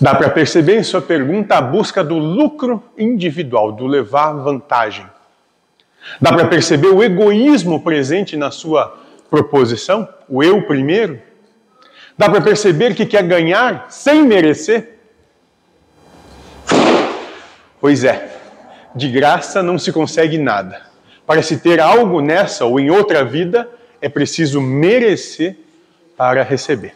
Dá 0.00 0.14
para 0.14 0.30
perceber 0.30 0.78
em 0.78 0.82
sua 0.84 1.02
pergunta 1.02 1.56
a 1.56 1.60
busca 1.60 2.04
do 2.04 2.18
lucro 2.18 2.82
individual, 2.96 3.72
do 3.72 3.84
levar 3.84 4.32
vantagem. 4.32 5.06
Dá 6.20 6.32
para 6.32 6.46
perceber 6.46 6.88
o 6.88 7.02
egoísmo 7.02 7.82
presente 7.82 8.36
na 8.36 8.50
sua 8.50 8.96
proposição, 9.28 10.08
o 10.28 10.42
eu 10.42 10.62
primeiro. 10.62 11.20
Dá 12.18 12.28
para 12.28 12.40
perceber 12.40 12.96
que 12.96 13.06
quer 13.06 13.22
ganhar 13.22 13.86
sem 13.88 14.24
merecer. 14.24 14.98
Pois 17.80 18.02
é, 18.02 18.28
de 18.92 19.08
graça 19.08 19.62
não 19.62 19.78
se 19.78 19.92
consegue 19.92 20.36
nada. 20.36 20.82
Para 21.24 21.42
se 21.42 21.58
ter 21.58 21.78
algo 21.78 22.20
nessa 22.20 22.64
ou 22.64 22.80
em 22.80 22.90
outra 22.90 23.24
vida, 23.24 23.68
é 24.02 24.08
preciso 24.08 24.60
merecer 24.60 25.56
para 26.16 26.42
receber. 26.42 26.94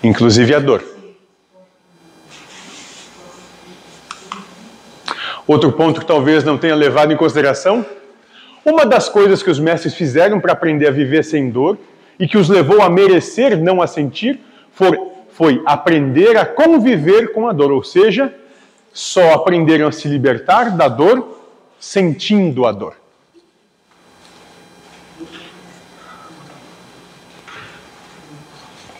Inclusive 0.00 0.54
a 0.54 0.60
dor. 0.60 0.84
Outro 5.44 5.72
ponto 5.72 5.98
que 5.98 6.06
talvez 6.06 6.44
não 6.44 6.56
tenha 6.56 6.76
levado 6.76 7.12
em 7.12 7.16
consideração: 7.16 7.84
uma 8.64 8.86
das 8.86 9.08
coisas 9.08 9.42
que 9.42 9.50
os 9.50 9.58
mestres 9.58 9.94
fizeram 9.94 10.38
para 10.38 10.52
aprender 10.52 10.86
a 10.86 10.92
viver 10.92 11.24
sem 11.24 11.50
dor 11.50 11.76
e 12.18 12.26
que 12.26 12.38
os 12.38 12.48
levou 12.48 12.82
a 12.82 12.88
merecer, 12.88 13.58
não 13.58 13.82
a 13.82 13.86
sentir, 13.86 14.40
foi, 14.72 14.98
foi 15.30 15.62
aprender 15.66 16.36
a 16.36 16.46
conviver 16.46 17.32
com 17.32 17.48
a 17.48 17.52
dor, 17.52 17.70
ou 17.72 17.82
seja, 17.82 18.34
só 18.92 19.34
aprenderam 19.34 19.88
a 19.88 19.92
se 19.92 20.08
libertar 20.08 20.76
da 20.76 20.88
dor 20.88 21.38
sentindo 21.78 22.66
a 22.66 22.72
dor. 22.72 22.96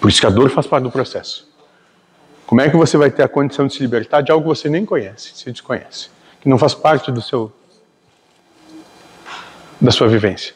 Por 0.01 0.11
isso 0.11 0.21
que 0.21 0.27
a 0.27 0.31
dor 0.31 0.51
faz 0.51 0.67
parte 0.67 0.85
do 0.85 0.91
processo. 0.91 1.49
Como 2.47 2.61
é 2.61 2.71
que 2.71 2.77
você 2.77 2.97
vai 2.97 3.11
ter 3.11 3.25
a 3.25 3.29
condição 3.29 3.67
de 3.67 3.75
se 3.75 3.81
libertar 3.81 4.21
de 4.21 4.31
algo 4.31 4.45
que 4.45 4.49
você 4.57 4.69
nem 4.69 4.87
conhece, 4.87 5.33
se 5.35 5.51
desconhece, 5.51 6.11
que 6.41 6.49
não 6.49 6.59
faz 6.59 6.75
parte 6.75 7.11
do 7.11 7.21
seu 7.21 7.53
da 9.81 9.91
sua 9.91 10.07
vivência? 10.07 10.56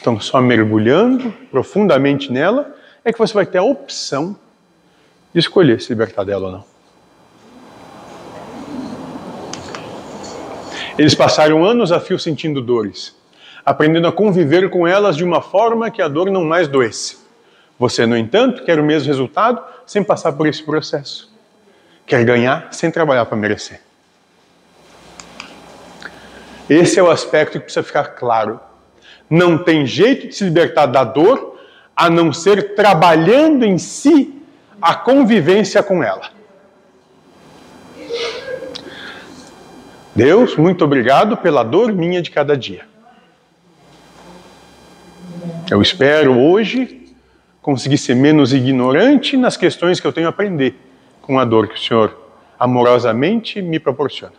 Então, 0.00 0.20
só 0.20 0.40
mergulhando 0.40 1.32
profundamente 1.50 2.32
nela 2.32 2.74
é 3.04 3.12
que 3.12 3.18
você 3.18 3.34
vai 3.34 3.46
ter 3.46 3.58
a 3.58 3.62
opção 3.62 4.36
de 5.32 5.40
escolher 5.40 5.80
se 5.80 5.88
libertar 5.90 6.24
dela 6.24 6.46
ou 6.46 6.52
não. 6.52 6.78
Eles 10.98 11.14
passaram 11.14 11.64
anos 11.64 11.92
a 11.92 12.00
fio 12.00 12.18
sentindo 12.18 12.60
dores, 12.60 13.14
aprendendo 13.64 14.08
a 14.08 14.12
conviver 14.12 14.68
com 14.68 14.86
elas 14.86 15.16
de 15.16 15.22
uma 15.22 15.40
forma 15.40 15.90
que 15.90 16.02
a 16.02 16.08
dor 16.08 16.30
não 16.30 16.44
mais 16.44 16.66
doesse. 16.66 17.18
Você, 17.78 18.04
no 18.04 18.16
entanto, 18.16 18.64
quer 18.64 18.80
o 18.80 18.84
mesmo 18.84 19.06
resultado 19.06 19.62
sem 19.86 20.02
passar 20.02 20.32
por 20.32 20.48
esse 20.48 20.62
processo. 20.62 21.32
Quer 22.04 22.24
ganhar 22.24 22.68
sem 22.72 22.90
trabalhar 22.90 23.26
para 23.26 23.36
merecer. 23.36 23.80
Esse 26.68 26.98
é 26.98 27.02
o 27.02 27.10
aspecto 27.10 27.52
que 27.52 27.60
precisa 27.60 27.84
ficar 27.84 28.04
claro. 28.04 28.60
Não 29.28 29.58
tem 29.58 29.86
jeito 29.86 30.28
de 30.28 30.34
se 30.34 30.44
libertar 30.44 30.86
da 30.86 31.04
dor 31.04 31.58
a 31.94 32.08
não 32.08 32.32
ser 32.32 32.74
trabalhando 32.74 33.64
em 33.64 33.76
si 33.76 34.34
a 34.80 34.94
convivência 34.94 35.82
com 35.82 36.02
ela. 36.02 36.30
Deus, 40.14 40.56
muito 40.56 40.84
obrigado 40.84 41.36
pela 41.36 41.62
dor 41.62 41.92
minha 41.92 42.20
de 42.22 42.30
cada 42.30 42.56
dia. 42.56 42.86
Eu 45.70 45.82
espero 45.82 46.38
hoje 46.38 47.14
conseguir 47.60 47.98
ser 47.98 48.14
menos 48.14 48.52
ignorante 48.52 49.36
nas 49.36 49.56
questões 49.56 50.00
que 50.00 50.06
eu 50.06 50.12
tenho 50.12 50.26
a 50.26 50.30
aprender 50.30 50.74
com 51.20 51.38
a 51.38 51.44
dor 51.44 51.68
que 51.68 51.74
o 51.74 51.78
Senhor 51.78 52.16
amorosamente 52.58 53.60
me 53.60 53.78
proporciona. 53.78 54.34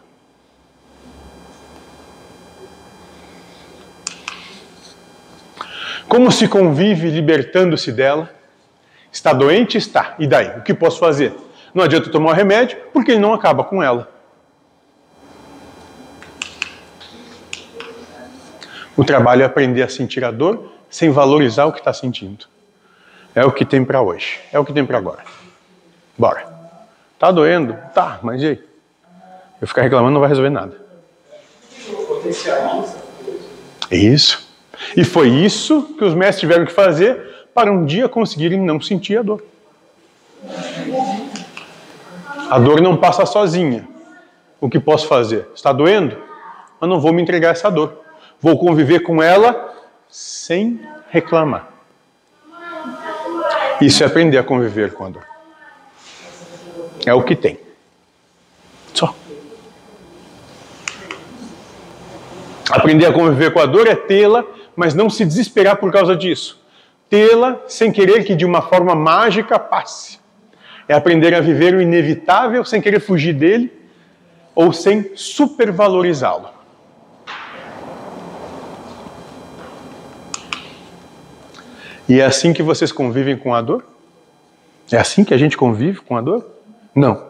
Como 6.09 6.31
se 6.31 6.47
convive 6.47 7.11
libertando-se 7.11 7.91
dela? 7.91 8.31
Está 9.11 9.31
doente? 9.31 9.77
Está. 9.77 10.15
E 10.17 10.25
daí? 10.25 10.57
O 10.57 10.63
que 10.63 10.73
posso 10.73 10.99
fazer? 10.99 11.33
Não 11.71 11.83
adianta 11.83 12.09
tomar 12.09 12.31
o 12.31 12.33
remédio, 12.33 12.79
porque 12.91 13.11
ele 13.11 13.19
não 13.19 13.31
acaba 13.31 13.63
com 13.63 13.81
ela. 13.81 14.11
O 18.97 19.05
trabalho 19.05 19.43
é 19.43 19.45
aprender 19.45 19.83
a 19.83 19.87
sentir 19.87 20.25
a 20.25 20.31
dor 20.31 20.73
sem 20.89 21.11
valorizar 21.11 21.65
o 21.65 21.71
que 21.71 21.77
está 21.77 21.93
sentindo. 21.93 22.47
É 23.35 23.45
o 23.45 23.51
que 23.51 23.63
tem 23.63 23.85
para 23.85 24.01
hoje. 24.01 24.39
É 24.51 24.57
o 24.57 24.65
que 24.65 24.73
tem 24.73 24.83
para 24.83 24.97
agora. 24.97 25.23
Bora. 26.17 26.43
Tá 27.19 27.31
doendo? 27.31 27.77
Tá, 27.93 28.19
mas 28.23 28.41
e 28.41 28.47
aí? 28.47 28.63
Eu 29.61 29.67
ficar 29.67 29.83
reclamando 29.83 30.13
não 30.13 30.19
vai 30.19 30.29
resolver 30.29 30.49
nada. 30.49 30.75
Isso. 33.91 34.48
E 34.95 35.03
foi 35.03 35.29
isso 35.29 35.95
que 35.97 36.03
os 36.03 36.13
mestres 36.13 36.39
tiveram 36.41 36.65
que 36.65 36.71
fazer 36.71 37.47
para 37.53 37.71
um 37.71 37.85
dia 37.85 38.07
conseguirem 38.07 38.59
não 38.59 38.79
sentir 38.79 39.17
a 39.17 39.21
dor. 39.21 39.43
A 42.49 42.57
dor 42.57 42.81
não 42.81 42.97
passa 42.97 43.25
sozinha. 43.25 43.87
O 44.59 44.69
que 44.69 44.79
posso 44.79 45.07
fazer? 45.07 45.47
Está 45.53 45.71
doendo? 45.71 46.17
Mas 46.79 46.89
não 46.89 46.99
vou 46.99 47.13
me 47.13 47.21
entregar 47.21 47.49
a 47.49 47.51
essa 47.51 47.69
dor. 47.69 48.01
Vou 48.41 48.57
conviver 48.57 49.01
com 49.01 49.21
ela 49.21 49.73
sem 50.09 50.79
reclamar. 51.09 51.69
Isso 53.81 54.03
é 54.03 54.07
aprender 54.07 54.37
a 54.37 54.43
conviver 54.43 54.93
com 54.93 55.05
a 55.05 55.09
dor. 55.09 55.25
É 57.05 57.13
o 57.13 57.23
que 57.23 57.35
tem. 57.35 57.59
Só. 58.93 59.15
Aprender 62.69 63.05
a 63.05 63.13
conviver 63.13 63.51
com 63.51 63.59
a 63.59 63.65
dor 63.65 63.87
é 63.87 63.95
tê-la, 63.95 64.45
mas 64.75 64.93
não 64.93 65.09
se 65.09 65.25
desesperar 65.25 65.77
por 65.77 65.91
causa 65.91 66.15
disso. 66.15 66.61
Tê-la 67.09 67.59
sem 67.67 67.91
querer 67.91 68.23
que 68.23 68.35
de 68.35 68.45
uma 68.45 68.61
forma 68.61 68.93
mágica 68.95 69.57
passe. 69.57 70.19
É 70.87 70.93
aprender 70.93 71.33
a 71.33 71.41
viver 71.41 71.73
o 71.73 71.81
inevitável 71.81 72.63
sem 72.63 72.81
querer 72.81 72.99
fugir 72.99 73.33
dele 73.33 73.71
ou 74.55 74.73
sem 74.73 75.11
supervalorizá-lo. 75.15 76.49
E 82.07 82.19
é 82.19 82.25
assim 82.25 82.53
que 82.53 82.63
vocês 82.63 82.91
convivem 82.91 83.37
com 83.37 83.53
a 83.53 83.61
dor? 83.61 83.85
É 84.91 84.97
assim 84.97 85.23
que 85.23 85.33
a 85.33 85.37
gente 85.37 85.55
convive 85.55 86.01
com 86.01 86.17
a 86.17 86.21
dor? 86.21 86.43
Não. 86.95 87.29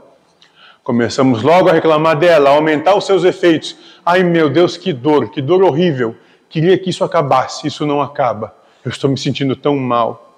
Começamos 0.82 1.44
logo 1.44 1.70
a 1.70 1.74
reclamar 1.74 2.18
dela, 2.18 2.50
a 2.50 2.54
aumentar 2.54 2.96
os 2.96 3.06
seus 3.06 3.26
efeitos. 3.26 3.76
Ai 4.06 4.24
meu 4.24 4.50
Deus, 4.50 4.78
que 4.78 4.94
dor, 4.94 5.30
que 5.32 5.42
dor 5.42 5.62
horrível. 5.62 6.16
Queria 6.50 6.78
que 6.80 6.90
isso 6.90 7.04
acabasse, 7.04 7.68
isso 7.68 7.86
não 7.86 8.02
acaba. 8.02 8.56
Eu 8.84 8.90
estou 8.90 9.10
me 9.10 9.18
sentindo 9.18 9.56
tão 9.56 9.76
mal. 9.78 10.34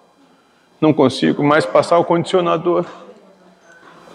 Não 0.80 0.94
consigo 0.94 1.42
mais 1.42 1.66
passar 1.66 1.98
o 2.00 2.04
condicionador. 2.04 2.86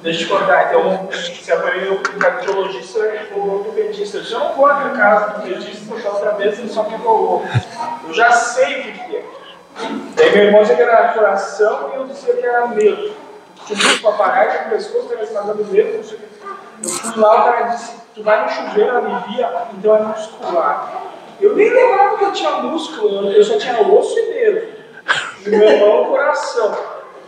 Deixa 0.02 0.22
eu 0.22 0.26
te 0.26 0.32
contar, 0.32 0.68
então, 0.68 1.08
se 1.10 1.50
aparelho 1.50 1.94
o 1.94 2.18
cardiologista 2.18 2.98
ou 3.34 3.40
o 3.40 3.54
ortopedista. 3.58 4.18
Eu 4.18 4.38
não 4.38 4.54
vou 4.54 4.68
na 4.68 4.90
casa 4.90 5.26
do 5.26 5.42
ortopedista, 5.42 5.94
da 5.96 6.10
outra 6.10 6.32
vez 6.32 6.58
ele 6.58 6.68
só 6.68 6.82
me 6.82 6.94
enrolou. 6.94 7.44
Eu 8.06 8.12
já 8.12 8.30
sei 8.30 8.80
o 8.80 8.92
que, 8.92 9.16
é. 9.16 9.24
Daí 10.14 10.32
meu 10.32 10.44
irmão 10.44 10.60
dizia 10.60 10.76
que 10.76 10.82
era 10.82 11.12
coração 11.12 11.90
e 11.92 11.96
eu 11.96 12.06
dizia 12.06 12.34
que 12.34 12.44
era 12.44 12.66
medo. 12.68 13.12
Tinha 13.66 13.94
um 13.94 13.98
papagaio 13.98 14.50
que 14.50 14.64
no 14.64 14.70
pescoço 14.70 15.04
estava 15.06 15.22
esmagando 15.22 15.64
medo, 15.64 15.96
não 15.96 16.04
sei 16.04 16.18
o 16.18 16.20
que. 16.20 16.26
Eu 16.84 16.90
fui 16.90 17.20
lá, 17.20 17.40
o 17.40 17.44
cara 17.44 17.62
disse, 17.68 17.96
tu 18.14 18.22
vai 18.22 18.44
no 18.44 18.50
chuveiro, 18.50 18.96
alivia, 18.96 19.50
então 19.72 19.96
é 19.96 20.02
muscular. 20.02 21.15
Eu 21.40 21.54
nem 21.54 21.68
lembrava 21.68 22.16
que 22.16 22.24
eu 22.24 22.32
tinha 22.32 22.50
músculo, 22.62 23.30
eu 23.30 23.44
só 23.44 23.58
tinha 23.58 23.80
osso 23.80 24.18
e 24.18 24.26
nervo. 24.26 24.66
E 25.44 25.48
meu 25.48 25.62
irmão, 25.62 26.04
coração. 26.06 26.76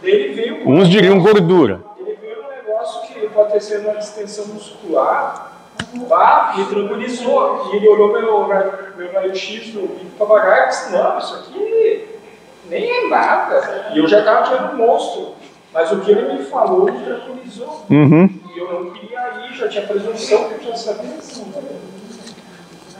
Daí 0.02 0.32
veio. 0.32 0.68
Uns 0.68 0.88
diriam 0.88 1.20
gordura. 1.20 1.80
Ele 1.98 2.16
veio 2.20 2.44
um 2.44 2.48
negócio 2.48 3.02
que 3.02 3.28
pode 3.28 3.52
ter 3.52 3.60
sido 3.60 3.88
uma 3.88 3.98
distensão 3.98 4.46
muscular. 4.46 5.52
Bah, 6.08 6.54
me 6.56 6.64
tranquilizou. 6.66 7.70
E 7.72 7.76
ele 7.76 7.88
olhou 7.88 8.12
meu, 8.12 8.46
meu 8.96 9.12
raio-x 9.12 9.72
do 9.72 9.88
papagaio 10.18 10.64
e 10.64 10.68
disse: 10.68 10.92
Não, 10.92 11.18
isso 11.18 11.34
aqui 11.34 12.18
nem 12.68 12.90
é 12.90 13.08
nada. 13.08 13.90
E 13.94 13.98
eu 13.98 14.06
já 14.06 14.20
estava 14.20 14.42
tirando 14.42 14.76
monstro. 14.76 15.34
Mas 15.72 15.92
o 15.92 16.00
que 16.00 16.10
ele 16.10 16.32
me 16.32 16.44
falou 16.44 16.90
me 16.90 16.98
tranquilizou. 17.04 17.84
Uhum. 17.90 18.40
E 18.54 18.58
eu 18.58 18.84
não 18.84 18.90
queria 18.90 19.46
ir, 19.46 19.54
já 19.54 19.68
tinha 19.68 19.86
presunção 19.86 20.48
que 20.48 20.54
eu 20.54 20.70
já 20.70 20.76
sabia 20.76 21.14
assim. 21.18 21.52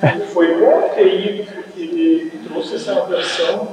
Bom 0.01 0.89
ter 0.95 1.41
ido, 1.41 1.53
porque 1.53 1.81
ele 1.81 2.41
trouxe 2.47 2.77
essa 2.77 2.93
atenção 2.93 3.69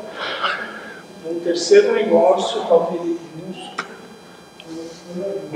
num 1.24 1.40
terceiro 1.40 1.94
negócio, 1.94 2.62
talvez. 2.68 3.18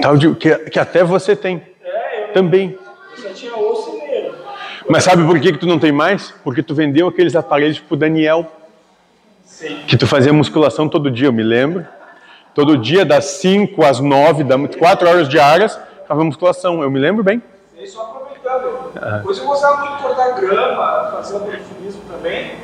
Tal 0.02 0.18
de, 0.18 0.34
que, 0.36 0.56
que 0.70 0.80
até 0.80 1.04
você 1.04 1.36
tem. 1.36 1.62
É, 1.84 2.30
eu, 2.30 2.34
Também. 2.34 2.78
eu 3.12 3.24
só 3.24 3.30
tinha 3.30 3.56
osso 3.56 3.96
e 3.96 3.98
nervo. 4.00 4.38
Mas 4.88 5.04
sabe 5.04 5.26
por 5.26 5.40
que, 5.40 5.52
que 5.52 5.58
tu 5.60 5.68
não 5.68 5.78
tem 5.78 5.92
mais? 5.92 6.34
Porque 6.44 6.64
tu 6.64 6.74
vendeu 6.74 7.08
aqueles 7.08 7.36
aparelhos 7.36 7.80
pro 7.80 7.98
Daniel. 7.98 8.50
Sim. 9.44 9.84
Que 9.88 9.98
tu 9.98 10.08
fazia 10.08 10.32
musculação 10.32 10.88
todo 10.88 11.12
dia, 11.12 11.28
eu 11.28 11.34
me 11.34 11.44
lembro. 11.44 11.86
Todo 12.56 12.78
dia, 12.78 13.06
das 13.06 13.26
5 13.26 13.84
às 13.84 14.00
9, 14.00 14.44
da 14.44 14.56
4 14.58 15.08
horas 15.08 15.30
diárias, 15.30 15.80
fazia 16.08 16.24
musculação. 16.24 16.82
Eu 16.82 16.90
me 16.90 17.00
lembro 17.00 17.24
bem. 17.24 17.42
Aí, 17.78 17.88
só 17.88 18.29
depois 18.94 19.38
eu 19.38 19.46
gostava 19.46 19.78
muito 19.78 19.98
de 19.98 20.04
cortar 20.04 20.32
grama, 20.34 21.12
fazer 21.12 21.38
aperfurismo 21.38 22.02
também. 22.10 22.56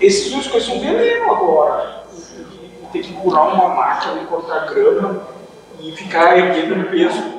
Esses 0.00 0.32
músculos 0.32 0.66
são 0.66 0.78
veneno 0.80 1.30
agora. 1.32 2.02
E- 2.12 2.16
e- 2.40 2.80
e 2.82 2.86
Ter 2.92 3.00
que 3.00 3.12
curar 3.14 3.48
uma 3.54 3.68
máquina 3.74 4.20
e 4.22 4.26
cortar 4.26 4.66
grama 4.66 5.20
e 5.80 5.92
ficar 5.92 6.36
erguendo 6.38 6.88
peso. 6.90 7.36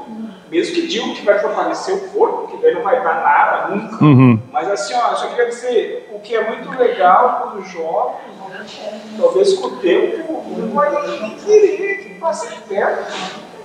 Mesmo 0.49 0.75
que 0.75 0.87
digam 0.87 1.13
que 1.13 1.25
vai 1.25 1.37
fortalecer 1.39 1.93
o 1.93 2.09
corpo, 2.11 2.47
que 2.47 2.57
daí 2.61 2.73
não 2.73 2.81
vai 2.81 3.03
dar 3.03 3.15
nada 3.21 3.67
nunca. 3.75 4.03
Uhum. 4.03 4.39
Mas 4.51 4.69
assim, 4.71 4.93
ó, 4.93 5.13
só 5.15 5.27
queria 5.27 5.47
dizer, 5.47 6.09
o 6.13 6.19
que 6.21 6.33
é 6.35 6.47
muito 6.47 6.69
legal 6.77 7.49
para 7.51 7.59
os 7.59 7.69
jovens, 7.69 8.81
talvez 9.19 9.53
com 9.55 9.67
o 9.67 9.77
tempo, 9.77 10.43
não 10.57 10.69
vai 10.69 10.89
nem 11.19 11.35
querer 11.35 11.97
que 12.03 12.13
passe 12.19 12.47
perto. 12.61 13.13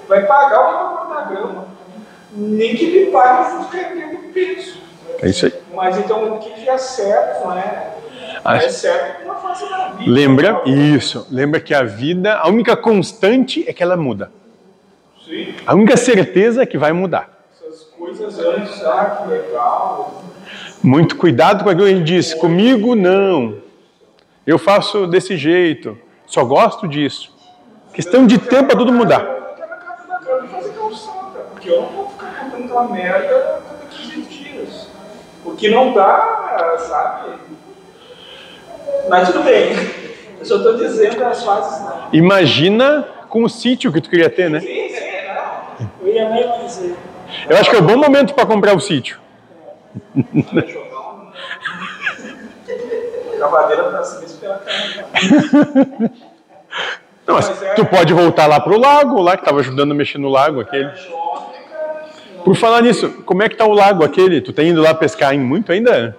Vai 0.09 0.27
pagar 0.27 0.61
o 0.61 0.67
que 0.67 0.73
vai 0.75 1.07
cortar 1.07 1.29
grama. 1.31 1.65
Nem 2.35 2.75
que 2.77 2.87
me 2.87 3.11
pague 3.11 3.51
por 3.57 3.65
ficar 3.67 3.91
erguendo 3.91 4.33
peso. 4.33 4.79
É 5.21 5.29
isso 5.29 5.47
aí. 5.47 5.53
Mas 5.75 5.99
então 5.99 6.35
o 6.35 6.39
que 6.39 6.51
que 6.51 6.69
é 6.69 6.79
certo, 6.79 7.49
né? 7.49 7.91
Ah, 8.45 8.57
É 8.57 8.69
certo 8.69 9.25
uma 9.25 9.35
fase 9.37 9.69
da 9.69 9.89
vida. 9.91 10.11
Lembra? 10.11 10.63
Isso. 10.67 11.27
Lembra 11.31 11.61
que 11.61 11.73
a 11.75 11.83
vida, 11.83 12.35
a 12.37 12.49
única 12.49 12.77
constante 12.77 13.65
é 13.69 13.73
que 13.73 13.83
ela 13.83 13.97
muda. 13.97 14.33
Sim, 15.25 15.55
A 15.67 15.75
única 15.75 15.97
certeza 15.97 16.63
é 16.63 16.67
que 16.67 16.77
vai 16.77 16.93
mudar. 16.93 17.29
essas 17.55 17.85
coisas 17.85 18.39
antes, 18.39 18.83
ah, 18.85 19.23
que 19.23 19.29
legal. 19.31 20.25
Muito 20.83 21.17
cuidado 21.17 21.63
com 21.63 21.71
aquilo 21.71 21.87
que 21.87 21.93
a 21.93 21.97
gente 21.97 22.07
diz. 22.07 22.35
Comigo, 22.35 22.97
não. 22.97 23.59
Eu 24.45 24.59
faço 24.59 25.07
desse 25.07 25.37
jeito. 25.37 25.97
Só 26.27 26.45
gosto 26.45 26.89
disso. 26.89 27.33
Questão 27.95 28.27
de 28.27 28.39
tempo 28.39 28.69
para 28.69 28.79
tudo 28.79 28.93
mudar. 28.93 29.21
Eu 29.21 29.55
quero 29.55 29.69
casa 29.69 30.09
da 30.09 30.19
fazer 30.49 30.73
calçada, 30.73 31.41
porque 31.53 31.71
eu 31.71 31.83
não 31.83 31.89
vou 31.91 32.12
aquela 32.73 32.89
merda 32.89 33.61
cada 33.69 33.87
15 33.91 34.23
dias. 34.23 34.89
Porque 35.45 35.69
não 35.69 35.93
dá, 35.93 36.77
sabe? 36.79 37.33
Mas 39.09 39.29
tudo 39.29 39.45
bem. 39.45 39.73
Eu 40.39 40.47
só 40.47 40.57
estou 40.57 40.77
dizendo 40.77 41.25
as 41.25 41.45
fases 41.45 41.81
não. 41.85 42.09
Imagina 42.13 43.07
com 43.29 43.45
o 43.45 43.49
sítio 43.49 43.93
que 43.93 44.01
tu 44.01 44.09
queria 44.09 44.31
ter, 44.31 44.49
né? 44.51 44.61
Sim, 44.61 44.89
sim, 44.89 45.01
não. 45.29 45.91
Eu 46.01 46.09
ia 46.15 46.29
mesmo 46.31 46.65
dizer. 46.65 46.97
Eu 47.49 47.57
acho 47.57 47.71
que 47.71 47.77
é 47.77 47.79
o 47.79 47.83
bom 47.83 47.97
momento 47.97 48.35
para 48.35 48.47
comprar 48.47 48.75
o 48.75 48.81
sítio. 48.81 49.21
Cavadeira 53.39 53.85
pra 53.85 54.05
cima 54.05 54.25
esperar 54.25 54.63
Não, 57.27 57.35
mas 57.35 57.49
tu 57.75 57.85
pode 57.87 58.15
voltar 58.15 58.47
lá 58.47 58.61
pro 58.61 58.79
lago, 58.79 59.21
lá 59.21 59.37
que 59.37 59.45
tava 59.45 59.59
ajudando 59.61 59.91
a 59.91 59.95
mexer 59.95 60.19
no 60.19 60.29
lago 60.29 60.61
aquele. 60.61 60.93
Por 62.45 62.57
falar 62.57 62.83
nisso, 62.83 63.11
como 63.25 63.43
é 63.43 63.49
que 63.49 63.57
tá 63.57 63.65
o 63.65 63.73
lago 63.73 64.05
aquele? 64.05 64.41
Tu 64.41 64.53
tá 64.53 64.63
indo 64.63 64.83
lá 64.83 64.95
pescar 64.95 65.35
em 65.35 65.41
muito 65.41 65.71
ainda? 65.71 66.17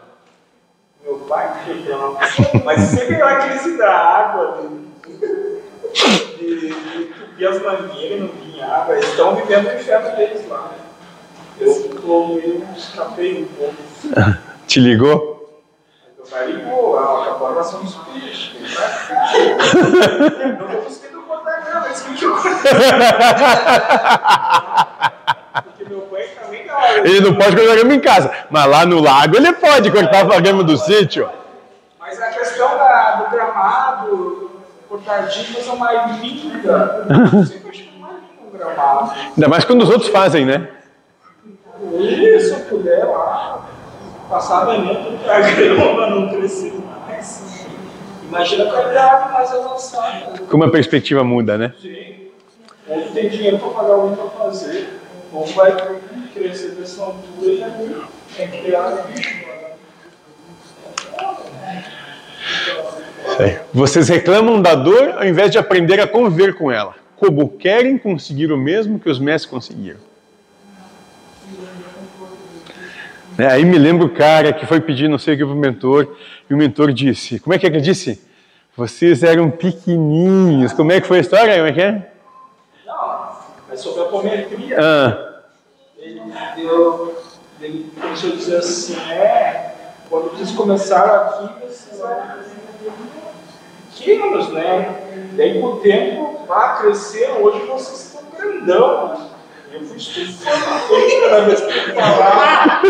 Meu 1.03 1.15
pai 1.19 1.49
não. 1.87 2.17
Mas 2.63 2.81
sempre 2.81 3.15
aquela 3.15 3.35
crise 3.47 3.77
da 3.77 3.91
água, 3.91 4.63
de, 5.05 5.19
de, 6.37 6.59
de 6.59 7.01
entupir 7.01 7.47
as 7.47 7.61
mangueiras 7.61 8.19
não 8.21 8.29
vinha 8.29 8.65
água. 8.65 8.95
Eles 8.95 9.09
estão 9.09 9.35
vivendo 9.35 9.67
o 9.67 9.73
inferno 9.73 10.15
deles 10.15 10.47
lá. 10.49 10.71
Eu, 11.59 11.89
como 12.01 12.39
eu, 12.39 12.63
escapei 12.75 13.43
um 13.43 13.45
pouco. 13.45 13.75
Te 14.65 14.79
ligou? 14.79 15.61
Meu 16.17 16.25
pai 16.25 16.51
ligou, 16.51 16.97
ah, 16.97 17.23
acabou 17.23 17.47
a 17.47 17.53
ração 17.55 17.83
dos 17.83 17.95
peixes. 17.95 18.53
Não 20.59 20.67
vou 20.67 20.81
conseguir 20.83 21.17
botar 21.27 21.59
grama, 21.59 21.89
isso 21.89 22.05
que 22.05 22.23
eu 22.23 22.35
Ele 27.03 27.21
não 27.21 27.35
pode 27.35 27.55
cortar 27.55 27.75
grama 27.75 27.93
em 27.93 27.99
casa, 27.99 28.31
mas 28.49 28.65
lá 28.65 28.85
no 28.85 29.01
lago 29.01 29.35
ele 29.35 29.53
pode 29.53 29.91
cortar 29.91 30.31
a 30.31 30.39
grama 30.39 30.63
do 30.63 30.77
sítio. 30.77 31.29
Mas 31.99 32.21
a 32.21 32.27
questão 32.27 32.77
da, 32.77 33.11
do 33.15 33.31
gramado, 33.31 34.51
linda. 36.21 37.05
Acho 37.69 37.99
mais 37.99 38.15
lindo 38.15 38.47
o 38.47 38.57
gramado. 38.57 39.11
Ainda 39.35 39.47
mais 39.47 39.65
quando 39.65 39.81
os 39.83 39.89
outros 39.89 40.09
fazem, 40.09 40.45
né? 40.45 40.69
Se 41.79 42.51
eu 42.51 42.59
puder 42.69 43.05
lá, 43.05 43.65
passar 44.29 44.65
veneno 44.65 45.17
pra 45.23 45.39
grama 45.41 46.07
não 46.07 46.29
crescer 46.29 46.73
mais. 47.07 47.67
Imagina 48.23 48.63
a 48.63 48.71
qualidade 48.71 49.33
mais 49.33 49.53
avançada. 49.53 50.39
Como 50.49 50.63
a 50.63 50.71
perspectiva 50.71 51.23
muda, 51.23 51.57
né? 51.57 51.73
Sim. 51.81 52.13
Tu 52.85 53.13
tem 53.13 53.29
dinheiro 53.29 53.59
para 53.59 53.69
pagar 53.69 53.93
alguém 53.93 54.15
para 54.15 54.29
fazer, 54.29 54.99
ou 55.33 55.45
vai 55.47 55.75
crescer 56.33 56.69
dessa 56.75 57.03
altura 57.03 57.51
e 57.51 57.63
aí 57.63 58.49
que 58.49 58.61
criar. 58.61 59.07
Sei. 63.37 63.59
Vocês 63.73 64.07
reclamam 64.09 64.61
da 64.61 64.75
dor 64.75 65.15
ao 65.17 65.25
invés 65.25 65.49
de 65.51 65.57
aprender 65.57 65.99
a 65.99 66.07
conviver 66.07 66.53
com 66.55 66.71
ela. 66.71 66.95
Como 67.17 67.49
querem 67.49 67.97
conseguir 67.97 68.51
o 68.51 68.57
mesmo 68.57 68.99
que 68.99 69.09
os 69.09 69.19
mestres 69.19 69.49
conseguiram. 69.49 69.99
É, 73.37 73.47
aí 73.47 73.65
me 73.65 73.79
lembro 73.79 74.05
o 74.05 74.09
cara 74.09 74.53
que 74.53 74.65
foi 74.67 74.79
pedir 74.79 75.07
não 75.07 75.17
sei 75.17 75.33
o 75.33 75.37
que 75.37 75.43
para 75.43 75.53
o 75.53 75.57
mentor, 75.57 76.15
e 76.47 76.53
o 76.53 76.57
mentor 76.57 76.93
disse: 76.93 77.39
Como 77.39 77.53
é 77.53 77.57
que 77.57 77.65
ele 77.65 77.81
disse? 77.81 78.21
Vocês 78.77 79.23
eram 79.23 79.49
pequenininhos. 79.49 80.73
Como 80.73 80.91
é 80.91 81.01
que 81.01 81.07
foi 81.07 81.17
a 81.17 81.21
história? 81.21 81.55
Como 81.55 81.67
é 81.67 81.71
que 81.71 81.81
é? 81.81 82.12
Mas 83.73 83.81
sobre 83.81 84.01
a 84.01 84.03
apometria, 84.03 84.77
Ah, 84.79 85.39
ele 85.97 86.21
deu. 86.55 87.17
Ele 87.59 87.91
começou 87.99 88.29
a 88.29 88.35
dizer 88.35 88.57
assim: 88.57 88.95
é, 89.09 89.73
quando 90.07 90.29
vocês 90.29 90.51
começaram 90.51 91.45
aqui, 91.47 91.65
vocês 91.65 91.99
pequenos, 93.89 94.49
né? 94.49 95.31
Daí 95.35 95.59
com 95.59 95.67
o 95.69 95.79
tempo, 95.79 96.45
vai 96.45 96.81
crescer, 96.81 97.31
hoje 97.31 97.65
vocês 97.65 98.13
estão 98.13 98.21
grandão. 98.37 99.07
né? 99.07 99.29
Eu 99.71 99.81
fui 99.87 99.97
estufando 99.97 100.65
cada 101.23 101.41
vez 101.45 101.61
que 101.61 101.89
eu 101.89 101.95
falava. 101.95 102.81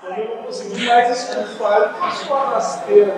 Quando 0.00 0.16
eu 0.16 0.36
não 0.36 0.42
consegui 0.44 0.86
mais 0.86 1.22
estufar, 1.22 1.80
eu 1.80 2.10
fiz 2.10 2.22
uma 2.28 2.50
rasteira. 2.50 3.16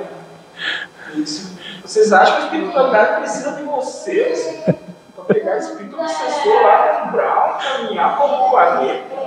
Vocês 1.82 2.10
acham 2.10 2.36
que 2.36 2.40
a 2.40 2.44
espiritualidade 2.46 3.20
precisa 3.20 3.52
de 3.52 3.64
vocês 3.64 4.64
pegar 5.32 5.58
espírito 5.58 5.98
obsessor 5.98 6.62
lá, 6.62 7.02
quebrar, 7.02 7.58
caminhar 7.58 8.16
como 8.18 8.46
um 8.46 8.50
planeta? 8.50 9.20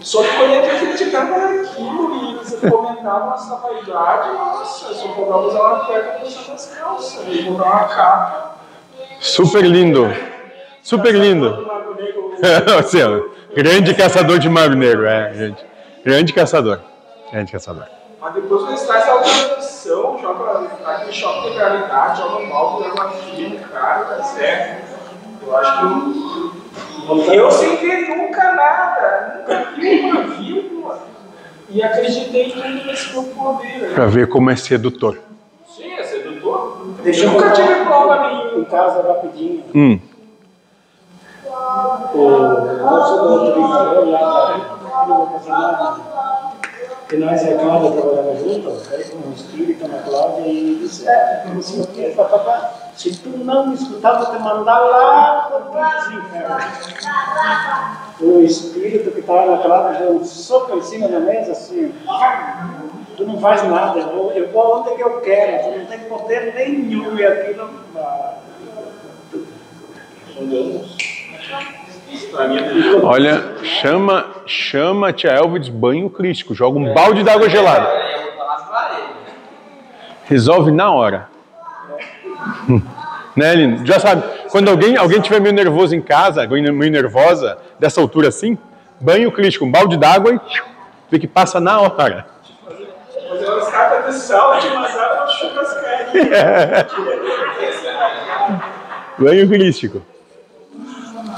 Só 0.00 0.22
que 0.22 0.36
quando 0.36 0.52
ele 0.52 0.78
criticava 0.78 1.34
aquilo 1.34 2.14
e 2.14 2.34
eles 2.34 2.60
comentavam 2.60 3.34
essa 3.34 3.56
vaidade, 3.56 4.32
nossa, 4.34 4.88
eu 4.88 4.94
só 4.94 5.08
vou 5.08 5.46
usar 5.46 5.60
uma 5.60 5.84
perna 5.86 6.12
puxando 6.20 6.54
as 6.54 6.66
calças, 6.76 7.24
e 7.26 7.42
botar 7.42 7.64
uma 7.64 7.84
capa. 7.88 8.56
super 9.18 9.64
lindo. 9.64 10.14
Super 10.82 11.14
lindo. 11.14 11.66
Assim, 12.78 12.98
grande 13.54 13.94
caçador 13.94 14.38
de 14.38 14.50
mar 14.50 14.68
negro, 14.70 15.06
é, 15.06 15.32
gente. 15.32 15.64
Grande 16.04 16.34
caçador. 16.34 16.80
Grande 17.32 17.50
caçador. 17.50 17.86
Mas 18.20 18.34
depois 18.34 18.62
quando 18.62 18.76
está 18.76 18.98
essa 18.98 19.14
organização, 19.14 20.18
joga 20.20 20.66
aquele 20.84 21.12
choque 21.12 21.50
de 21.50 21.56
realidade, 21.56 22.18
joga 22.18 22.42
um 22.42 22.48
balde 22.50 22.82
de 22.82 22.88
água 22.90 23.10
fria 23.10 23.48
no 23.48 23.58
cara, 23.68 24.04
tá 24.04 24.22
certo? 24.22 24.93
Eu 25.46 25.56
acho 25.56 27.24
que 27.24 27.36
eu 27.36 27.50
sem 27.50 27.76
ver 27.76 28.08
nunca 28.08 28.52
nada, 28.54 29.36
nunca 29.38 29.70
vi 29.76 30.00
uma 30.00 30.22
vírgula. 30.22 31.02
E 31.68 31.82
acreditei 31.82 32.50
tudo 32.50 32.86
nesse 32.86 33.12
meu 33.12 33.24
poder. 33.24 33.94
Para 33.94 34.06
ver 34.06 34.28
como 34.28 34.50
é 34.50 34.56
sedutor. 34.56 35.18
Sim, 35.66 35.92
é 35.92 36.02
sedutor. 36.04 36.86
Deixa 37.02 37.24
eu 37.24 37.32
nunca 37.32 37.50
tive 37.50 37.84
prova 37.84 38.16
Em 38.30 38.36
nenhuma. 38.46 38.64
casa, 38.66 39.02
rapidinho. 39.02 39.64
Hum. 39.74 39.98
O 42.14 42.28
moço 42.84 43.16
do 43.22 43.28
outro 43.32 43.62
falou 43.68 44.10
lá 44.10 44.20
da 44.20 45.38
Vila 45.38 46.13
Que 47.08 47.16
nós 47.16 47.42
e 47.42 47.52
a 47.52 47.58
Cláudia 47.58 48.00
trabalhamos 48.00 48.40
juntos, 48.40 48.92
aí 48.92 49.04
com 49.04 49.28
um 49.28 49.32
espírito 49.32 49.86
na 49.86 49.98
Cláudia, 49.98 50.46
e 50.46 50.78
disse, 50.80 51.06
é, 51.06 51.44
não 51.52 51.60
sei 51.60 51.82
o 51.82 51.86
quê, 51.88 52.14
papapá, 52.16 52.72
se 52.96 53.14
tu 53.18 53.28
não 53.28 53.66
me 53.66 53.74
escutar, 53.74 54.22
vou 54.22 54.34
te 54.34 54.42
mandar 54.42 54.78
lá 54.78 55.48
por 55.50 55.60
todos 55.70 56.06
os 56.06 56.12
infernos. 56.14 56.64
O 58.20 58.40
espírito 58.40 59.10
que 59.10 59.20
estava 59.20 59.50
na 59.50 59.58
Cláudia 59.58 60.00
deu 60.00 60.16
um 60.16 60.24
soco 60.24 60.78
em 60.78 60.82
cima 60.82 61.08
da 61.08 61.20
mesa, 61.20 61.52
assim, 61.52 61.92
tu 63.16 63.26
não 63.26 63.38
faz 63.38 63.62
nada, 63.64 63.98
eu 63.98 64.08
vou, 64.08 64.32
eu 64.32 64.50
vou 64.50 64.80
onde 64.80 64.94
que 64.94 65.02
eu 65.02 65.20
quero, 65.20 65.64
tu 65.64 65.78
não 65.78 65.86
tem 65.86 65.98
poder 66.00 66.54
nenhum, 66.54 67.18
e 67.18 67.26
aquilo... 67.26 67.70
ah, 67.96 68.34
Olha, 73.02 73.56
chama, 73.62 74.26
chama 74.46 75.08
a 75.08 75.12
tia 75.12 75.30
Elva 75.30 75.58
banho 75.70 76.10
crítico. 76.10 76.54
Joga 76.54 76.78
um 76.78 76.92
balde 76.92 77.22
d'água 77.22 77.48
gelada. 77.48 77.88
Resolve 80.26 80.70
na 80.70 80.90
hora. 80.90 81.28
Né, 83.36 83.52
Lino? 83.52 83.84
Já 83.84 83.98
sabe, 83.98 84.22
quando 84.48 84.68
alguém, 84.68 84.96
alguém 84.96 85.20
tiver 85.20 85.40
meio 85.40 85.52
nervoso 85.52 85.92
em 85.92 86.00
casa, 86.00 86.46
meio 86.46 86.92
nervosa, 86.92 87.58
dessa 87.80 88.00
altura 88.00 88.28
assim, 88.28 88.56
banho 89.00 89.32
crítico, 89.32 89.64
um 89.64 89.70
balde 89.72 89.96
d'água 89.96 90.34
e 90.34 90.40
vê 91.10 91.18
que 91.18 91.26
passa 91.26 91.58
na 91.58 91.80
hora. 91.80 92.24
Fazer 93.28 93.46
umas 93.46 93.68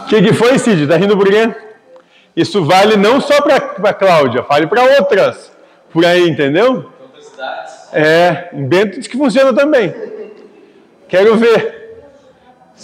O 0.07 0.09
que, 0.09 0.23
que 0.23 0.33
foi, 0.33 0.57
Cid? 0.57 0.87
Tá 0.87 0.97
rindo 0.97 1.17
por 1.17 1.29
quê? 1.29 1.53
Isso 2.37 2.65
vale 2.65 2.97
não 2.97 3.21
só 3.21 3.43
para 3.43 3.93
Cláudia, 3.93 4.43
vale 4.43 4.69
para 4.69 4.85
outras 5.01 5.51
por 5.93 6.07
aí, 6.07 6.29
entendeu? 6.29 6.93
É, 7.93 8.51
em 8.53 8.65
Bento 8.65 9.01
diz 9.01 9.09
que 9.09 9.19
funciona 9.19 9.53
também. 9.53 9.93
Quero 11.09 11.37
ver. 11.37 12.05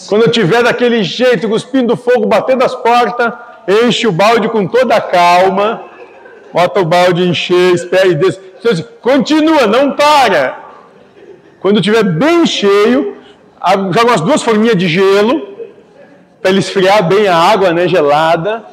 Quando 0.09 0.23
eu 0.23 0.33
tiver 0.33 0.65
daquele 0.65 1.05
jeito, 1.05 1.49
cuspindo 1.49 1.97
fogo, 1.97 2.27
batendo 2.27 2.65
as 2.65 2.75
portas, 2.75 3.33
enche 3.69 4.09
o 4.09 4.13
balde 4.13 4.49
com 4.49 4.67
toda 4.67 4.97
a 4.97 5.01
calma, 5.01 5.85
bota 6.53 6.81
o 6.81 6.85
balde 6.85 7.23
encher, 7.23 7.73
espera 7.73 8.09
e 8.09 8.17
desce. 8.17 8.41
Então, 8.59 8.85
Continua, 9.01 9.69
não 9.69 9.93
para. 9.93 10.59
Quando 11.61 11.81
tiver 11.81 12.03
bem 12.03 12.45
cheio, 12.47 13.17
joga 13.93 14.11
umas 14.11 14.21
duas 14.21 14.43
forminhas 14.43 14.77
de 14.77 14.89
gelo, 14.89 15.52
para 16.43 16.51
ele 16.51 16.59
esfriar 16.59 17.05
bem 17.05 17.29
a 17.29 17.37
água, 17.37 17.73
né, 17.73 17.87
gelada. 17.87 18.65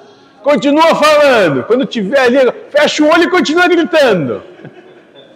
Continua 0.41 0.95
falando. 0.95 1.63
Quando 1.65 1.85
tiver 1.85 2.19
ali, 2.19 2.39
fecha 2.69 3.03
o 3.03 3.09
olho 3.09 3.23
e 3.23 3.29
continua 3.29 3.67
gritando. 3.67 4.41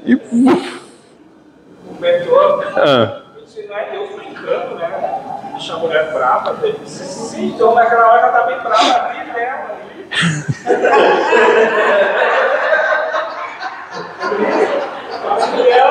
E 0.04 0.16
uf, 0.16 0.82
O 1.90 2.02
mentor, 2.02 2.74
ah. 2.76 3.22
eu 3.56 3.76
é 3.76 3.96
eu 3.96 4.18
brincando, 4.18 4.76
né? 4.76 5.22
Deixa 5.52 5.76
a 5.76 5.78
mulher 5.78 6.12
brava. 6.12 6.58
Sim, 6.86 7.50
então 7.50 7.76
naquela 7.76 8.08
hora 8.08 8.22
ela 8.22 8.32
tá 8.32 8.48
bem 8.48 8.58
brava 8.60 9.10
ali 9.10 9.24
vir. 15.56 15.84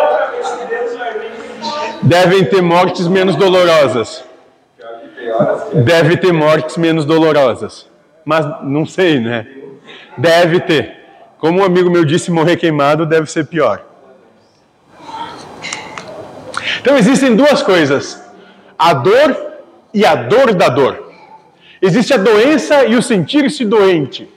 Devem 2.03 2.45
ter 2.45 2.61
mortes 2.61 3.07
menos 3.07 3.37
dolorosas. 3.37 4.25
Deve 5.85 6.17
ter 6.17 6.33
mortes 6.33 6.77
menos 6.77 7.05
dolorosas. 7.05 7.89
Mas 8.25 8.47
não 8.63 8.87
sei, 8.87 9.21
né? 9.21 9.47
Deve 10.17 10.61
ter. 10.61 10.97
Como 11.39 11.61
um 11.61 11.65
amigo 11.65 11.91
meu 11.91 12.05
disse, 12.05 12.31
morrer 12.31 12.57
queimado 12.57 13.05
deve 13.05 13.31
ser 13.31 13.47
pior. 13.47 13.85
Então 16.81 16.97
existem 16.97 17.35
duas 17.35 17.63
coisas: 17.63 18.23
a 18.79 18.93
dor 18.93 19.37
e 19.93 20.05
a 20.05 20.15
dor 20.15 20.55
da 20.55 20.69
dor. 20.69 21.11
Existe 21.81 22.15
a 22.15 22.17
doença 22.17 22.85
e 22.85 22.95
o 22.95 23.03
sentir-se 23.03 23.65
doente. 23.65 24.29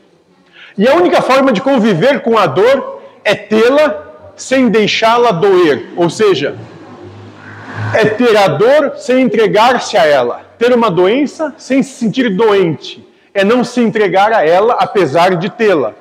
E 0.78 0.88
a 0.88 0.96
única 0.96 1.22
forma 1.22 1.52
de 1.52 1.62
conviver 1.62 2.22
com 2.22 2.38
a 2.38 2.48
dor 2.48 3.02
é 3.24 3.36
tê-la 3.36 4.04
sem 4.36 4.70
deixá-la 4.70 5.32
doer. 5.32 5.90
Ou 5.96 6.10
seja, 6.10 6.56
é 7.98 8.06
ter 8.06 8.36
a 8.38 8.48
dor 8.48 8.94
sem 8.98 9.22
entregar-se 9.22 9.98
a 9.98 10.06
ela. 10.06 10.42
Ter 10.58 10.74
uma 10.74 10.90
doença 10.90 11.54
sem 11.58 11.82
se 11.82 11.92
sentir 12.00 12.30
doente. 12.36 13.06
É 13.34 13.44
não 13.44 13.64
se 13.64 13.82
entregar 13.82 14.32
a 14.32 14.46
ela 14.46 14.76
apesar 14.80 15.36
de 15.36 15.50
tê-la. 15.50 15.94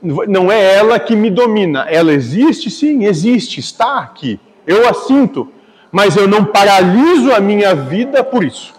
Não 0.00 0.50
é 0.50 0.74
ela 0.74 0.98
que 0.98 1.14
me 1.14 1.30
domina. 1.30 1.86
Ela 1.88 2.12
existe, 2.12 2.70
sim, 2.70 3.04
existe, 3.04 3.60
está 3.60 3.98
aqui. 3.98 4.40
Eu 4.66 4.88
a 4.88 4.94
sinto. 4.94 5.52
mas 5.90 6.16
eu 6.16 6.26
não 6.26 6.44
paraliso 6.44 7.32
a 7.34 7.40
minha 7.40 7.74
vida 7.74 8.24
por 8.24 8.42
isso. 8.42 8.72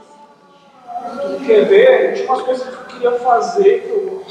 Quer 1.46 1.66
ver? 1.66 2.14
Tinha 2.16 2.26
umas 2.28 2.42
coisas 2.42 2.68
que 2.68 2.74
eu 2.74 2.86
queria 2.86 3.12
fazer 3.20 3.82
que 3.82 3.90
eu 3.90 4.26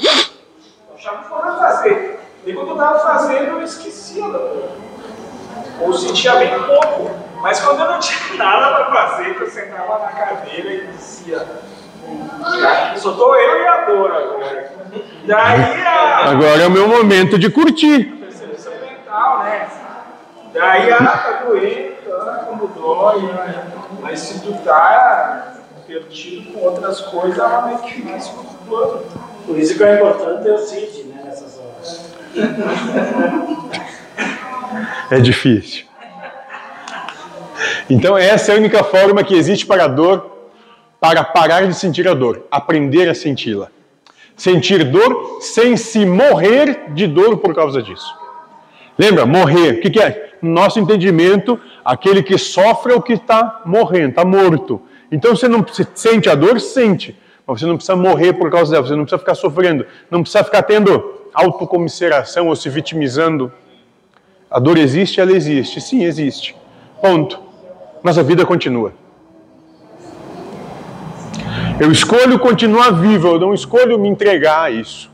eu 0.89 0.95
achava 0.95 1.23
que 1.23 1.29
fazer. 1.29 2.19
E 2.45 2.53
quando 2.53 2.69
eu 2.69 2.73
estava 2.73 2.99
fazendo, 2.99 3.51
eu 3.51 3.61
esquecia 3.61 4.23
da 4.23 4.37
dor. 4.37 4.69
Ou 5.81 5.93
sentia 5.93 6.35
bem 6.35 6.51
pouco. 6.63 7.22
Mas 7.43 7.59
quando 7.59 7.81
eu 7.81 7.91
não 7.91 7.99
tinha 7.99 8.37
nada 8.39 8.73
para 8.73 8.85
fazer, 9.09 9.35
que 9.35 9.41
eu 9.43 9.49
sentava 9.51 9.99
na 9.99 10.07
cadeira 10.07 10.73
e 10.73 10.87
dizia. 10.87 11.45
"Cara, 12.61 12.95
Só 12.97 13.11
tô 13.11 13.35
eu 13.35 13.61
e 13.63 13.67
a 13.67 13.85
dor 13.85 14.11
agora. 14.11 14.71
Daí 15.25 15.83
a 15.85 16.29
Agora 16.31 16.63
é 16.63 16.67
o 16.67 16.71
meu 16.71 16.87
momento 16.87 17.37
de 17.37 17.49
curtir. 17.49 18.05
percepção 18.05 18.71
mental, 18.81 19.43
né? 19.43 19.67
Daí, 20.53 20.91
ah, 20.91 20.97
tá 20.97 21.43
doendo, 21.45 21.95
ah, 22.13 22.45
como 22.47 22.67
dói, 22.67 23.29
mas 24.01 24.19
se 24.19 24.39
tu 24.41 24.53
tá 24.63 25.53
perdido 25.85 26.53
com 26.53 26.59
outras 26.65 27.01
coisas, 27.01 27.37
ela 27.39 27.63
meio 27.63 27.79
que 27.79 27.93
fica 27.95 28.19
segundo 28.21 28.57
plano. 28.67 29.03
Por 29.45 29.57
isso 29.57 29.75
que 29.75 29.83
o 29.83 29.93
importante 29.93 30.47
é 30.47 30.51
o 30.53 30.57
CID, 30.57 31.03
né, 31.05 31.23
nessas 31.25 31.59
horas. 31.59 32.13
É 35.11 35.19
difícil. 35.19 35.85
Então, 37.89 38.17
essa 38.17 38.51
é 38.51 38.55
a 38.55 38.57
única 38.57 38.83
forma 38.83 39.23
que 39.23 39.35
existe 39.35 39.65
para 39.65 39.85
a 39.85 39.87
dor, 39.87 40.31
para 40.99 41.23
parar 41.23 41.67
de 41.67 41.73
sentir 41.73 42.07
a 42.07 42.13
dor, 42.13 42.45
aprender 42.49 43.09
a 43.09 43.13
senti-la. 43.13 43.67
Sentir 44.35 44.83
dor 44.85 45.39
sem 45.41 45.77
se 45.77 46.05
morrer 46.05 46.91
de 46.93 47.07
dor 47.07 47.37
por 47.37 47.53
causa 47.53 47.81
disso. 47.81 48.23
Lembra, 48.97 49.25
morrer, 49.25 49.73
o 49.73 49.81
que, 49.81 49.89
que 49.89 49.99
é? 49.99 50.33
No 50.41 50.51
nosso 50.51 50.79
entendimento, 50.79 51.59
aquele 51.83 52.21
que 52.23 52.37
sofre 52.37 52.93
é 52.93 52.95
o 52.95 53.01
que 53.01 53.13
está 53.13 53.61
morrendo, 53.65 54.09
está 54.09 54.25
morto. 54.25 54.81
Então 55.11 55.35
você 55.35 55.47
não 55.47 55.65
sente 55.93 56.29
a 56.29 56.35
dor, 56.35 56.59
sente, 56.59 57.15
mas 57.45 57.59
você 57.59 57.65
não 57.65 57.75
precisa 57.75 57.95
morrer 57.95 58.33
por 58.33 58.49
causa 58.49 58.71
dela, 58.71 58.87
você 58.87 58.95
não 58.95 59.03
precisa 59.03 59.19
ficar 59.19 59.35
sofrendo, 59.35 59.85
não 60.09 60.21
precisa 60.21 60.43
ficar 60.43 60.63
tendo 60.63 61.21
autocomiseração 61.33 62.47
ou 62.47 62.55
se 62.55 62.69
vitimizando. 62.69 63.51
A 64.49 64.59
dor 64.59 64.77
existe, 64.77 65.19
ela 65.19 65.31
existe. 65.31 65.81
Sim, 65.81 66.03
existe. 66.03 66.55
Ponto. 67.01 67.42
Mas 68.03 68.17
a 68.17 68.21
vida 68.21 68.45
continua. 68.45 68.93
Eu 71.79 71.91
escolho 71.91 72.37
continuar 72.37 72.91
vivo, 72.91 73.29
eu 73.29 73.39
não 73.39 73.53
escolho 73.53 73.97
me 73.97 74.09
entregar 74.09 74.63
a 74.63 74.69
isso. 74.69 75.09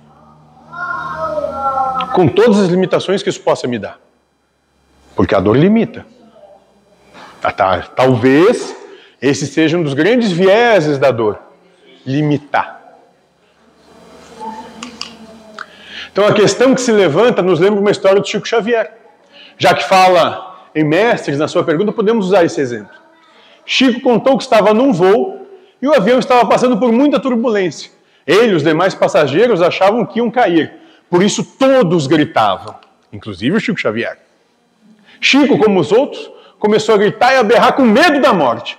Com 2.13 2.27
todas 2.27 2.59
as 2.59 2.67
limitações 2.67 3.21
que 3.21 3.29
isso 3.29 3.39
possa 3.41 3.67
me 3.67 3.77
dar. 3.77 3.99
Porque 5.15 5.35
a 5.35 5.39
dor 5.39 5.55
limita. 5.55 6.05
Ah, 7.41 7.51
tá, 7.51 7.81
Talvez 7.95 8.75
esse 9.21 9.45
seja 9.47 9.77
um 9.77 9.83
dos 9.83 9.93
grandes 9.93 10.31
vieses 10.31 10.97
da 10.97 11.11
dor. 11.11 11.39
Limitar. 12.05 12.79
Então 16.11 16.25
a 16.25 16.33
questão 16.33 16.73
que 16.73 16.81
se 16.81 16.91
levanta 16.91 17.41
nos 17.41 17.59
lembra 17.59 17.79
uma 17.79 17.91
história 17.91 18.19
do 18.19 18.27
Chico 18.27 18.47
Xavier. 18.47 18.97
Já 19.57 19.73
que 19.73 19.83
fala 19.83 20.48
em 20.73 20.83
mestres 20.83 21.37
na 21.37 21.47
sua 21.47 21.63
pergunta, 21.63 21.91
podemos 21.91 22.27
usar 22.27 22.43
esse 22.43 22.59
exemplo. 22.59 22.95
Chico 23.65 24.01
contou 24.01 24.37
que 24.37 24.43
estava 24.43 24.73
num 24.73 24.91
voo 24.91 25.47
e 25.81 25.87
o 25.87 25.93
avião 25.93 26.19
estava 26.19 26.45
passando 26.47 26.77
por 26.77 26.91
muita 26.91 27.19
turbulência. 27.19 27.91
Ele 28.25 28.53
e 28.53 28.55
os 28.55 28.63
demais 28.63 28.93
passageiros 28.93 29.61
achavam 29.61 30.05
que 30.05 30.19
iam 30.19 30.29
cair. 30.29 30.73
Por 31.09 31.23
isso 31.23 31.43
todos 31.43 32.07
gritavam, 32.07 32.75
inclusive 33.11 33.57
o 33.57 33.59
Chico 33.59 33.79
Xavier. 33.79 34.19
Chico, 35.19 35.57
como 35.57 35.79
os 35.79 35.91
outros, 35.91 36.29
começou 36.59 36.95
a 36.95 36.97
gritar 36.97 37.33
e 37.33 37.37
a 37.37 37.43
berrar 37.43 37.73
com 37.73 37.83
medo 37.83 38.21
da 38.21 38.33
morte. 38.33 38.77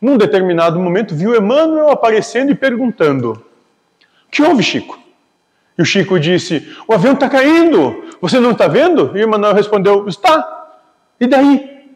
Num 0.00 0.16
determinado 0.16 0.78
momento, 0.78 1.14
viu 1.14 1.34
Emmanuel 1.34 1.90
aparecendo 1.90 2.50
e 2.50 2.54
perguntando: 2.54 3.32
O 3.32 4.30
que 4.30 4.42
houve, 4.42 4.62
Chico? 4.62 4.98
E 5.78 5.82
o 5.82 5.84
Chico 5.84 6.18
disse: 6.18 6.74
O 6.86 6.92
avião 6.92 7.14
está 7.14 7.28
caindo, 7.28 8.04
você 8.20 8.38
não 8.38 8.52
está 8.52 8.66
vendo? 8.66 9.16
E 9.16 9.22
Emmanuel 9.22 9.54
respondeu: 9.54 10.06
Está. 10.08 10.61
E 11.22 11.26
daí? 11.28 11.86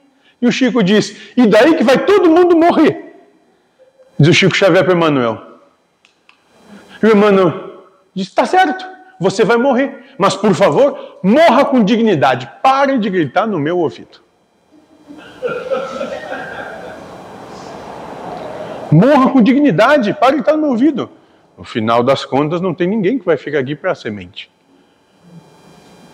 E 0.40 0.46
o 0.46 0.52
Chico 0.52 0.84
disse: 0.84 1.32
E 1.36 1.48
daí 1.48 1.74
que 1.74 1.82
vai 1.82 1.98
todo 2.06 2.30
mundo 2.30 2.56
morrer? 2.56 3.12
Diz 4.16 4.28
o 4.28 4.32
Chico 4.32 4.56
Xavier 4.56 4.84
para 4.84 4.94
Emmanuel. 4.94 5.42
E 7.02 7.06
o 7.06 7.10
Emmanuel 7.10 7.88
disse: 8.14 8.30
Está 8.30 8.46
certo, 8.46 8.86
você 9.18 9.44
vai 9.44 9.56
morrer, 9.56 10.14
mas 10.16 10.36
por 10.36 10.54
favor, 10.54 11.18
morra 11.24 11.64
com 11.64 11.82
dignidade. 11.82 12.48
Pare 12.62 12.98
de 12.98 13.10
gritar 13.10 13.48
no 13.48 13.58
meu 13.58 13.80
ouvido. 13.80 14.20
Morra 18.92 19.30
com 19.30 19.42
dignidade, 19.42 20.14
pare 20.14 20.36
de 20.36 20.36
gritar 20.36 20.52
no 20.52 20.62
meu 20.62 20.70
ouvido. 20.70 21.10
No 21.58 21.64
final 21.64 22.04
das 22.04 22.24
contas, 22.24 22.60
não 22.60 22.72
tem 22.72 22.86
ninguém 22.86 23.18
que 23.18 23.26
vai 23.26 23.36
ficar 23.36 23.58
aqui 23.58 23.74
para 23.74 23.90
a 23.90 23.94
semente. 23.96 24.48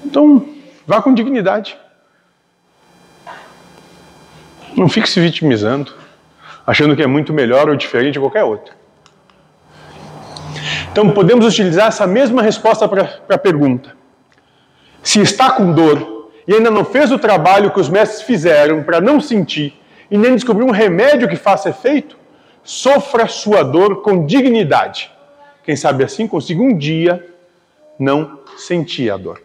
Então, 0.02 0.48
vá 0.86 1.02
com 1.02 1.12
dignidade. 1.12 1.76
Não 4.76 4.88
fique 4.88 5.08
se 5.08 5.20
vitimizando, 5.20 5.92
achando 6.66 6.96
que 6.96 7.02
é 7.02 7.06
muito 7.06 7.32
melhor 7.32 7.68
ou 7.68 7.76
diferente 7.76 8.14
de 8.14 8.20
qualquer 8.20 8.44
outro. 8.44 8.74
Então, 10.90 11.10
podemos 11.10 11.46
utilizar 11.46 11.88
essa 11.88 12.06
mesma 12.06 12.42
resposta 12.42 12.86
para 12.88 13.20
a 13.28 13.38
pergunta. 13.38 13.96
Se 15.02 15.20
está 15.20 15.50
com 15.50 15.72
dor 15.72 16.30
e 16.46 16.54
ainda 16.54 16.70
não 16.70 16.84
fez 16.84 17.10
o 17.10 17.18
trabalho 17.18 17.70
que 17.70 17.80
os 17.80 17.88
mestres 17.88 18.22
fizeram 18.22 18.82
para 18.82 19.00
não 19.00 19.20
sentir 19.20 19.78
e 20.10 20.18
nem 20.18 20.34
descobriu 20.34 20.66
um 20.66 20.70
remédio 20.70 21.28
que 21.28 21.36
faça 21.36 21.70
efeito, 21.70 22.16
sofra 22.62 23.26
sua 23.26 23.62
dor 23.62 24.02
com 24.02 24.26
dignidade. 24.26 25.10
Quem 25.64 25.76
sabe 25.76 26.04
assim 26.04 26.26
consiga 26.26 26.62
um 26.62 26.76
dia 26.76 27.26
não 27.98 28.40
sentir 28.56 29.10
a 29.10 29.16
dor. 29.16 29.40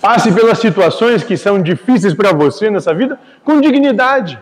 Passe 0.00 0.30
pelas 0.32 0.58
situações 0.58 1.24
que 1.24 1.36
são 1.36 1.60
difíceis 1.60 2.14
para 2.14 2.32
você 2.32 2.70
nessa 2.70 2.94
vida 2.94 3.18
com 3.44 3.60
dignidade, 3.60 4.38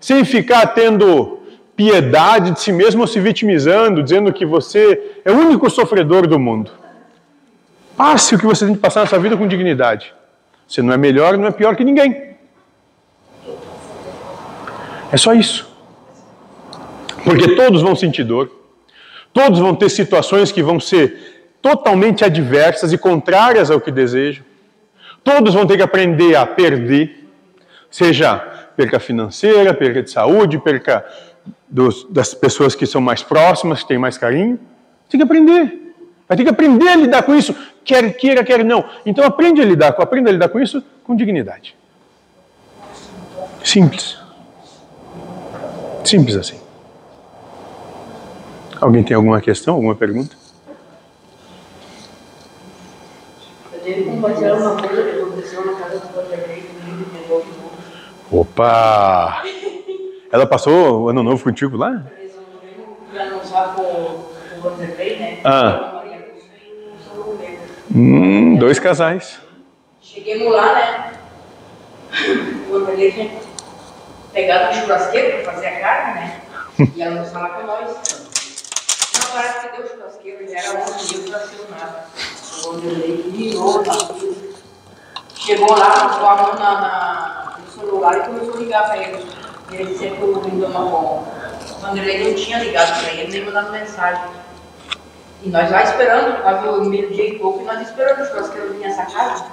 sem 0.00 0.24
ficar 0.24 0.66
tendo 0.68 1.40
piedade 1.76 2.52
de 2.52 2.60
si 2.60 2.72
mesmo 2.72 3.02
ou 3.02 3.06
se 3.06 3.20
vitimizando, 3.20 4.02
dizendo 4.02 4.32
que 4.32 4.46
você 4.46 5.18
é 5.24 5.30
o 5.30 5.36
único 5.36 5.68
sofredor 5.68 6.26
do 6.26 6.38
mundo. 6.38 6.70
Passe 7.96 8.34
o 8.34 8.38
que 8.38 8.46
você 8.46 8.64
tem 8.64 8.74
que 8.74 8.80
passar 8.80 9.00
nessa 9.00 9.18
vida 9.18 9.36
com 9.36 9.46
dignidade. 9.46 10.14
Você 10.66 10.82
não 10.82 10.92
é 10.92 10.96
melhor, 10.96 11.36
não 11.36 11.48
é 11.48 11.50
pior 11.50 11.76
que 11.76 11.84
ninguém. 11.84 12.36
É 15.12 15.16
só 15.16 15.34
isso. 15.34 15.68
Porque 17.24 17.54
todos 17.54 17.82
vão 17.82 17.96
sentir 17.96 18.24
dor, 18.24 18.50
todos 19.32 19.58
vão 19.58 19.74
ter 19.74 19.90
situações 19.90 20.52
que 20.52 20.62
vão 20.62 20.78
ser 20.78 21.56
totalmente 21.60 22.24
adversas 22.24 22.92
e 22.92 22.98
contrárias 22.98 23.70
ao 23.70 23.80
que 23.80 23.90
desejam. 23.90 24.44
Todos 25.26 25.54
vão 25.54 25.66
ter 25.66 25.76
que 25.76 25.82
aprender 25.82 26.36
a 26.36 26.46
perder, 26.46 27.28
seja 27.90 28.38
perca 28.76 29.00
financeira, 29.00 29.74
perca 29.74 30.00
de 30.00 30.08
saúde, 30.08 30.56
perca 30.56 31.04
dos, 31.68 32.06
das 32.08 32.32
pessoas 32.32 32.76
que 32.76 32.86
são 32.86 33.00
mais 33.00 33.24
próximas, 33.24 33.82
que 33.82 33.88
têm 33.88 33.98
mais 33.98 34.16
carinho. 34.16 34.56
Tem 35.10 35.18
que 35.18 35.24
aprender. 35.24 35.94
Vai 36.28 36.36
ter 36.36 36.44
que 36.44 36.48
aprender 36.48 36.88
a 36.88 36.94
lidar 36.94 37.24
com 37.24 37.34
isso, 37.34 37.56
quer 37.84 38.16
queira, 38.16 38.44
quer 38.44 38.64
não. 38.64 38.84
Então 39.04 39.24
aprende 39.24 39.60
a 39.60 39.64
lidar, 39.64 39.94
com, 39.94 40.02
aprenda 40.02 40.30
a 40.30 40.32
lidar 40.32 40.48
com 40.48 40.60
isso 40.60 40.80
com 41.02 41.16
dignidade. 41.16 41.74
Simples. 43.64 44.16
Simples 46.04 46.36
assim. 46.36 46.60
Alguém 48.80 49.02
tem 49.02 49.16
alguma 49.16 49.40
questão, 49.40 49.74
alguma 49.74 49.96
pergunta? 49.96 50.36
Eu 53.86 53.94
devo 53.94 54.10
compartilhar 54.10 54.54
uma 54.54 54.82
coisa 54.82 55.00
que 55.00 55.20
aconteceu 55.20 55.64
na 55.64 55.74
casa 55.74 56.00
do 56.00 56.08
Vanderlei 56.12 56.62
comigo 56.62 57.04
de 57.04 57.28
novo. 57.28 57.70
Opa! 58.32 59.44
Ela 60.32 60.44
passou 60.44 61.02
o 61.02 61.08
ano 61.08 61.22
novo 61.22 61.44
contigo 61.44 61.76
lá? 61.76 62.02
Ah. 65.44 66.02
A 66.02 66.04
e. 66.04 67.58
Hum, 67.94 68.56
dois 68.56 68.80
casais. 68.80 69.38
Cheguemos 70.02 70.52
lá, 70.52 70.74
né? 70.74 71.12
O 72.68 72.72
Vanderlei 72.72 73.12
tinha 73.12 73.30
pegado 74.32 74.70
um 74.70 74.80
churrasqueiro 74.80 75.44
para 75.44 75.52
fazer 75.52 75.66
a 75.68 75.80
carne, 75.80 76.20
né? 76.20 76.42
E 76.96 77.02
almoçar 77.04 77.40
lá 77.40 77.48
com 77.50 77.64
nós. 77.64 77.86
Não, 79.14 79.30
parece 79.32 79.60
que 79.60 79.76
deu 79.76 79.86
o 79.86 79.88
churrasqueiro, 79.88 80.42
ele 80.42 80.54
era 80.58 80.72
um 80.72 80.74
dia, 80.74 81.18
o 81.18 81.24
churrasqueiro 81.24 81.66
nada. 81.70 82.06
O 82.66 82.72
Vanderlei 82.72 83.30
virou, 83.30 83.82
tá 83.84 83.92
tudo. 83.92 84.36
Chegou 85.34 85.70
lá, 85.78 86.18
mão 86.18 86.54
na, 86.54 86.80
na- 86.80 87.58
no 87.64 87.70
celular 87.70 88.16
e 88.18 88.20
começou 88.22 88.54
a 88.54 88.58
ligar 88.58 88.84
para 88.86 88.96
ele. 88.98 89.26
Ele 89.70 89.84
disse 89.86 90.08
que 90.10 90.22
o 90.24 90.40
Lindoma 90.40 90.80
bom. 90.80 91.32
O 91.76 91.80
Vanderlei 91.80 92.24
não 92.28 92.34
tinha 92.34 92.58
ligado 92.58 93.00
para 93.00 93.12
ele, 93.12 93.30
nem 93.32 93.44
mandado 93.44 93.70
mensagem. 93.72 94.22
E 95.42 95.48
nós 95.48 95.70
lá 95.70 95.82
esperando, 95.82 96.42
quase 96.42 96.66
o 96.68 96.84
meio-dia 96.84 97.28
e 97.28 97.38
pouco, 97.38 97.60
e 97.62 97.64
nós 97.64 97.80
esperando 97.82 98.22
o 98.22 98.26
churrasqueiro 98.26 98.72
vir 98.72 98.80
nessa 98.80 99.04
casa. 99.06 99.44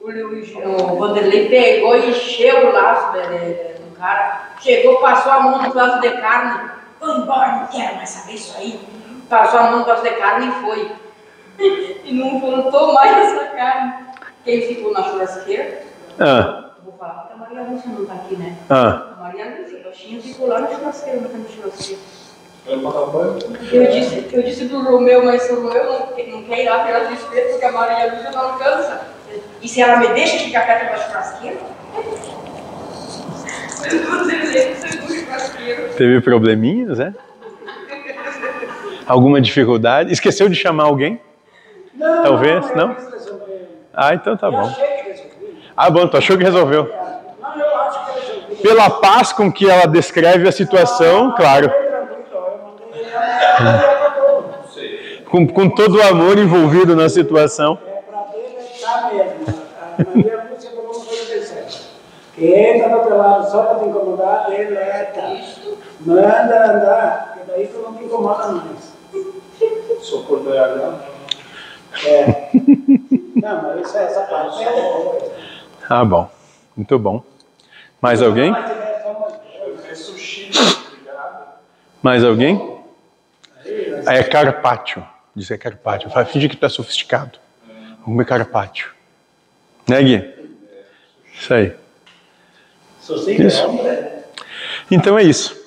O, 0.00 0.08
o, 0.08 0.92
o 0.92 0.98
Vanderlei 0.98 1.48
pegou 1.48 1.96
e 1.96 2.10
encheu 2.10 2.68
o 2.68 2.72
laço 2.72 3.12
de, 3.12 3.22
de, 3.28 3.54
do 3.82 3.96
cara. 3.98 4.52
Chegou, 4.60 5.00
passou 5.00 5.32
a 5.32 5.40
mão 5.40 5.62
no 5.62 5.70
pedaço 5.70 6.00
de 6.00 6.10
carne. 6.20 6.70
Vou 6.98 7.16
embora, 7.18 7.52
não 7.56 7.66
quero 7.66 7.96
mais 7.96 8.08
saber 8.08 8.34
isso 8.34 8.56
aí. 8.56 8.80
Passou 9.28 9.60
a 9.60 9.62
mão 9.64 9.78
no 9.80 9.84
pedaço 9.84 10.02
de 10.04 10.10
carne 10.10 10.48
e 10.48 10.62
foi. 10.62 10.99
E 12.04 12.12
não 12.14 12.40
voltou 12.40 12.92
mais 12.94 13.16
essa 13.34 13.44
carne. 13.50 13.92
Quem 14.44 14.62
ficou 14.62 14.92
na 14.92 15.02
churrasqueira? 15.02 15.82
Ah, 16.18 16.70
Vou 16.82 16.94
falar 16.98 17.12
porque 17.28 17.34
a 17.34 17.36
Maria 17.36 17.62
Lúcia 17.70 17.90
não 17.90 18.04
tá 18.06 18.14
aqui, 18.14 18.36
né? 18.36 18.56
ah. 18.70 19.14
A 19.16 19.22
Maria 19.22 19.56
Lúcia, 19.60 19.78
a 19.80 19.84
baixinha, 19.84 20.20
ficou 20.20 20.48
lá 20.48 20.60
na 20.60 20.68
churrasqueira, 20.68 21.20
da 21.20 21.28
churrasqueira. 21.48 22.00
Eu 23.72 23.90
disse, 23.90 24.28
eu 24.32 24.42
disse 24.42 24.64
pro 24.66 24.82
Romeu, 24.82 25.24
mas 25.24 25.48
o 25.50 25.56
Romeu 25.62 25.84
não, 25.84 26.06
quer- 26.08 26.28
não 26.28 26.42
quer 26.44 26.64
ir 26.64 26.68
lá 26.68 26.84
pegar 26.84 27.10
o 27.10 27.14
espeto 27.14 27.50
porque 27.50 27.64
a 27.64 27.72
Maria 27.72 28.12
Lúcia 28.14 28.30
não 28.30 28.40
alcança. 28.52 29.00
E 29.62 29.68
se 29.68 29.80
ela 29.82 29.96
me 29.98 30.08
deixa 30.08 30.38
ficar 30.38 30.66
perto 30.66 30.90
da 30.90 30.96
churrasqueira? 30.98 31.56
É 33.84 33.90
churrasqueiro. 35.14 35.94
Teve 35.96 36.20
probleminhas, 36.20 36.98
né? 36.98 37.14
Alguma 39.06 39.40
dificuldade? 39.40 40.12
Esqueceu 40.12 40.48
de 40.48 40.54
chamar 40.54 40.84
alguém? 40.84 41.20
Não, 42.00 42.22
Talvez, 42.22 42.74
não? 42.74 42.94
resolver. 42.94 43.68
Ah, 43.94 44.14
então 44.14 44.36
tá 44.36 44.46
Eu 44.46 44.52
bom. 44.52 44.68
que. 44.72 45.70
Ah, 45.76 45.90
bom, 45.90 46.06
tu 46.08 46.16
achou 46.16 46.36
que 46.38 46.44
resolveu? 46.44 46.84
Não, 47.40 47.58
eu 47.58 47.76
acho 47.80 48.04
que 48.06 48.20
resolvi. 48.20 48.56
Pela 48.62 48.88
paz 48.90 49.32
com 49.32 49.52
que 49.52 49.68
ela 49.70 49.86
descreve 49.86 50.48
a 50.48 50.52
situação, 50.52 51.34
claro. 51.36 51.70
E 52.94 53.04
acabou. 53.04 54.54
Com, 55.30 55.46
com 55.46 55.68
todo 55.70 55.98
o 55.98 56.02
amor 56.02 56.38
envolvido 56.38 56.96
na 56.96 57.08
situação. 57.08 57.78
É 57.86 58.00
pra 58.02 58.26
deletar 58.32 59.14
mesmo. 59.14 59.60
A 59.98 60.04
Maria 60.16 60.44
Lúcia 60.50 60.70
falou 60.70 60.86
uma 60.92 61.04
coisa 61.04 61.42
séria. 61.46 61.90
Quem 62.34 62.80
tá 62.82 62.88
pelado 62.98 63.50
só 63.50 63.62
pra 63.64 63.78
te 63.80 63.84
incomodar, 63.86 64.46
deleta. 64.48 65.22
Manda 66.00 66.72
andar, 66.72 67.34
porque 67.36 67.52
daí 67.52 67.66
tu 67.66 67.78
não 67.80 67.94
te 67.94 68.04
incomoda 68.04 68.48
mais. 68.48 68.94
Sou 70.00 70.22
por 70.24 70.40
dragão. 70.40 70.98
É. 72.04 72.50
Não, 73.36 73.62
mas 73.62 73.86
isso, 73.86 73.96
essa 73.98 74.20
parte 74.22 74.62
é 74.62 74.72
boa. 74.72 75.32
Ah, 75.88 76.04
bom. 76.04 76.30
Muito 76.76 76.98
bom. 76.98 77.22
Mais 78.00 78.22
alguém? 78.22 78.54
É 78.54 78.58
É 78.58 79.94
obrigado. 80.86 81.48
Mais 82.02 82.24
alguém? 82.24 82.78
Ah, 84.06 84.14
é 84.14 84.22
carpaccio. 84.22 85.04
Diz 85.34 85.48
que 85.48 85.54
é 85.54 85.58
carpaccio. 85.58 86.10
Fala, 86.10 86.24
Finge 86.24 86.48
que 86.48 86.56
tu 86.56 86.64
é 86.64 86.68
sofisticado. 86.68 87.38
Vamos 87.66 88.04
comer 88.04 88.24
carpaccio. 88.24 88.90
Né, 89.88 90.02
Gui? 90.02 90.34
Isso 91.34 91.52
aí. 91.52 91.74
Sossega, 93.00 93.46
Isso. 93.46 93.66
homem. 93.66 94.08
Então 94.90 95.18
é 95.18 95.22
isso. 95.22 95.58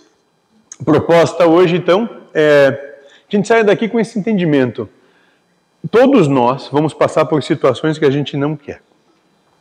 Proposta 0.84 1.46
hoje, 1.46 1.76
então, 1.76 2.10
é 2.34 2.92
a 3.34 3.36
gente 3.36 3.48
saia 3.48 3.64
daqui 3.64 3.90
com 3.90 4.00
esse 4.00 4.20
entendimento. 4.20 4.88
Todos 5.92 6.28
nós 6.28 6.70
vamos 6.72 6.94
passar 6.94 7.26
por 7.26 7.44
situações 7.44 7.98
que 7.98 8.06
a 8.06 8.10
gente 8.10 8.38
não 8.38 8.56
quer. 8.56 8.82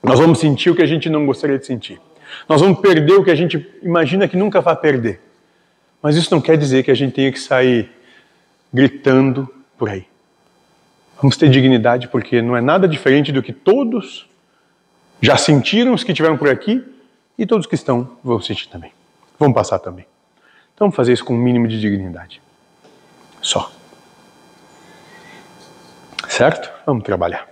Nós 0.02 0.18
vamos 0.18 0.38
sentir 0.38 0.70
o 0.70 0.74
que 0.74 0.82
a 0.82 0.87
gente 0.87 1.08
não 1.08 1.26
gostaria 1.26 1.58
de 1.58 1.66
sentir. 1.66 2.00
Nós 2.48 2.61
vamos 2.61 2.80
perder 2.80 3.14
o 3.14 3.24
que 3.24 3.30
a 3.30 3.35
gente 3.35 3.66
imagina 3.82 4.26
que 4.26 4.37
nunca 4.37 4.61
vai 4.61 4.76
perder. 4.76 5.20
Mas 6.02 6.16
isso 6.16 6.32
não 6.35 6.40
quer 6.40 6.56
dizer 6.56 6.82
que 6.82 6.90
a 6.90 6.94
gente 6.94 7.12
tenha 7.12 7.30
que 7.30 7.38
sair 7.38 7.90
gritando 8.72 9.48
por 9.78 9.88
aí. 9.88 10.06
Vamos 11.20 11.37
ter 11.37 11.48
dignidade 11.48 12.08
porque 12.08 12.42
não 12.42 12.56
é 12.56 12.61
nada 12.61 12.88
diferente 12.88 13.30
do 13.30 13.42
que 13.42 13.52
todos 13.52 14.26
já 15.20 15.37
sentiram 15.37 15.94
os 15.94 16.02
que 16.02 16.11
estiveram 16.11 16.37
por 16.37 16.48
aqui 16.48 16.82
e 17.38 17.46
todos 17.46 17.66
que 17.66 17.76
estão 17.76 18.16
vão 18.24 18.40
sentir 18.40 18.68
também. 18.68 18.92
Vão 19.38 19.52
passar 19.52 19.78
também. 19.78 20.04
Então 20.74 20.87
vamos 20.87 20.96
fazer 20.96 21.12
isso 21.12 21.24
com 21.24 21.35
um 21.35 21.38
mínimo 21.38 21.68
de 21.68 21.80
dignidade. 21.80 22.42
Só 23.40 23.70
certo? 26.42 26.70
Vamos 26.87 27.05
trabalhar. 27.05 27.46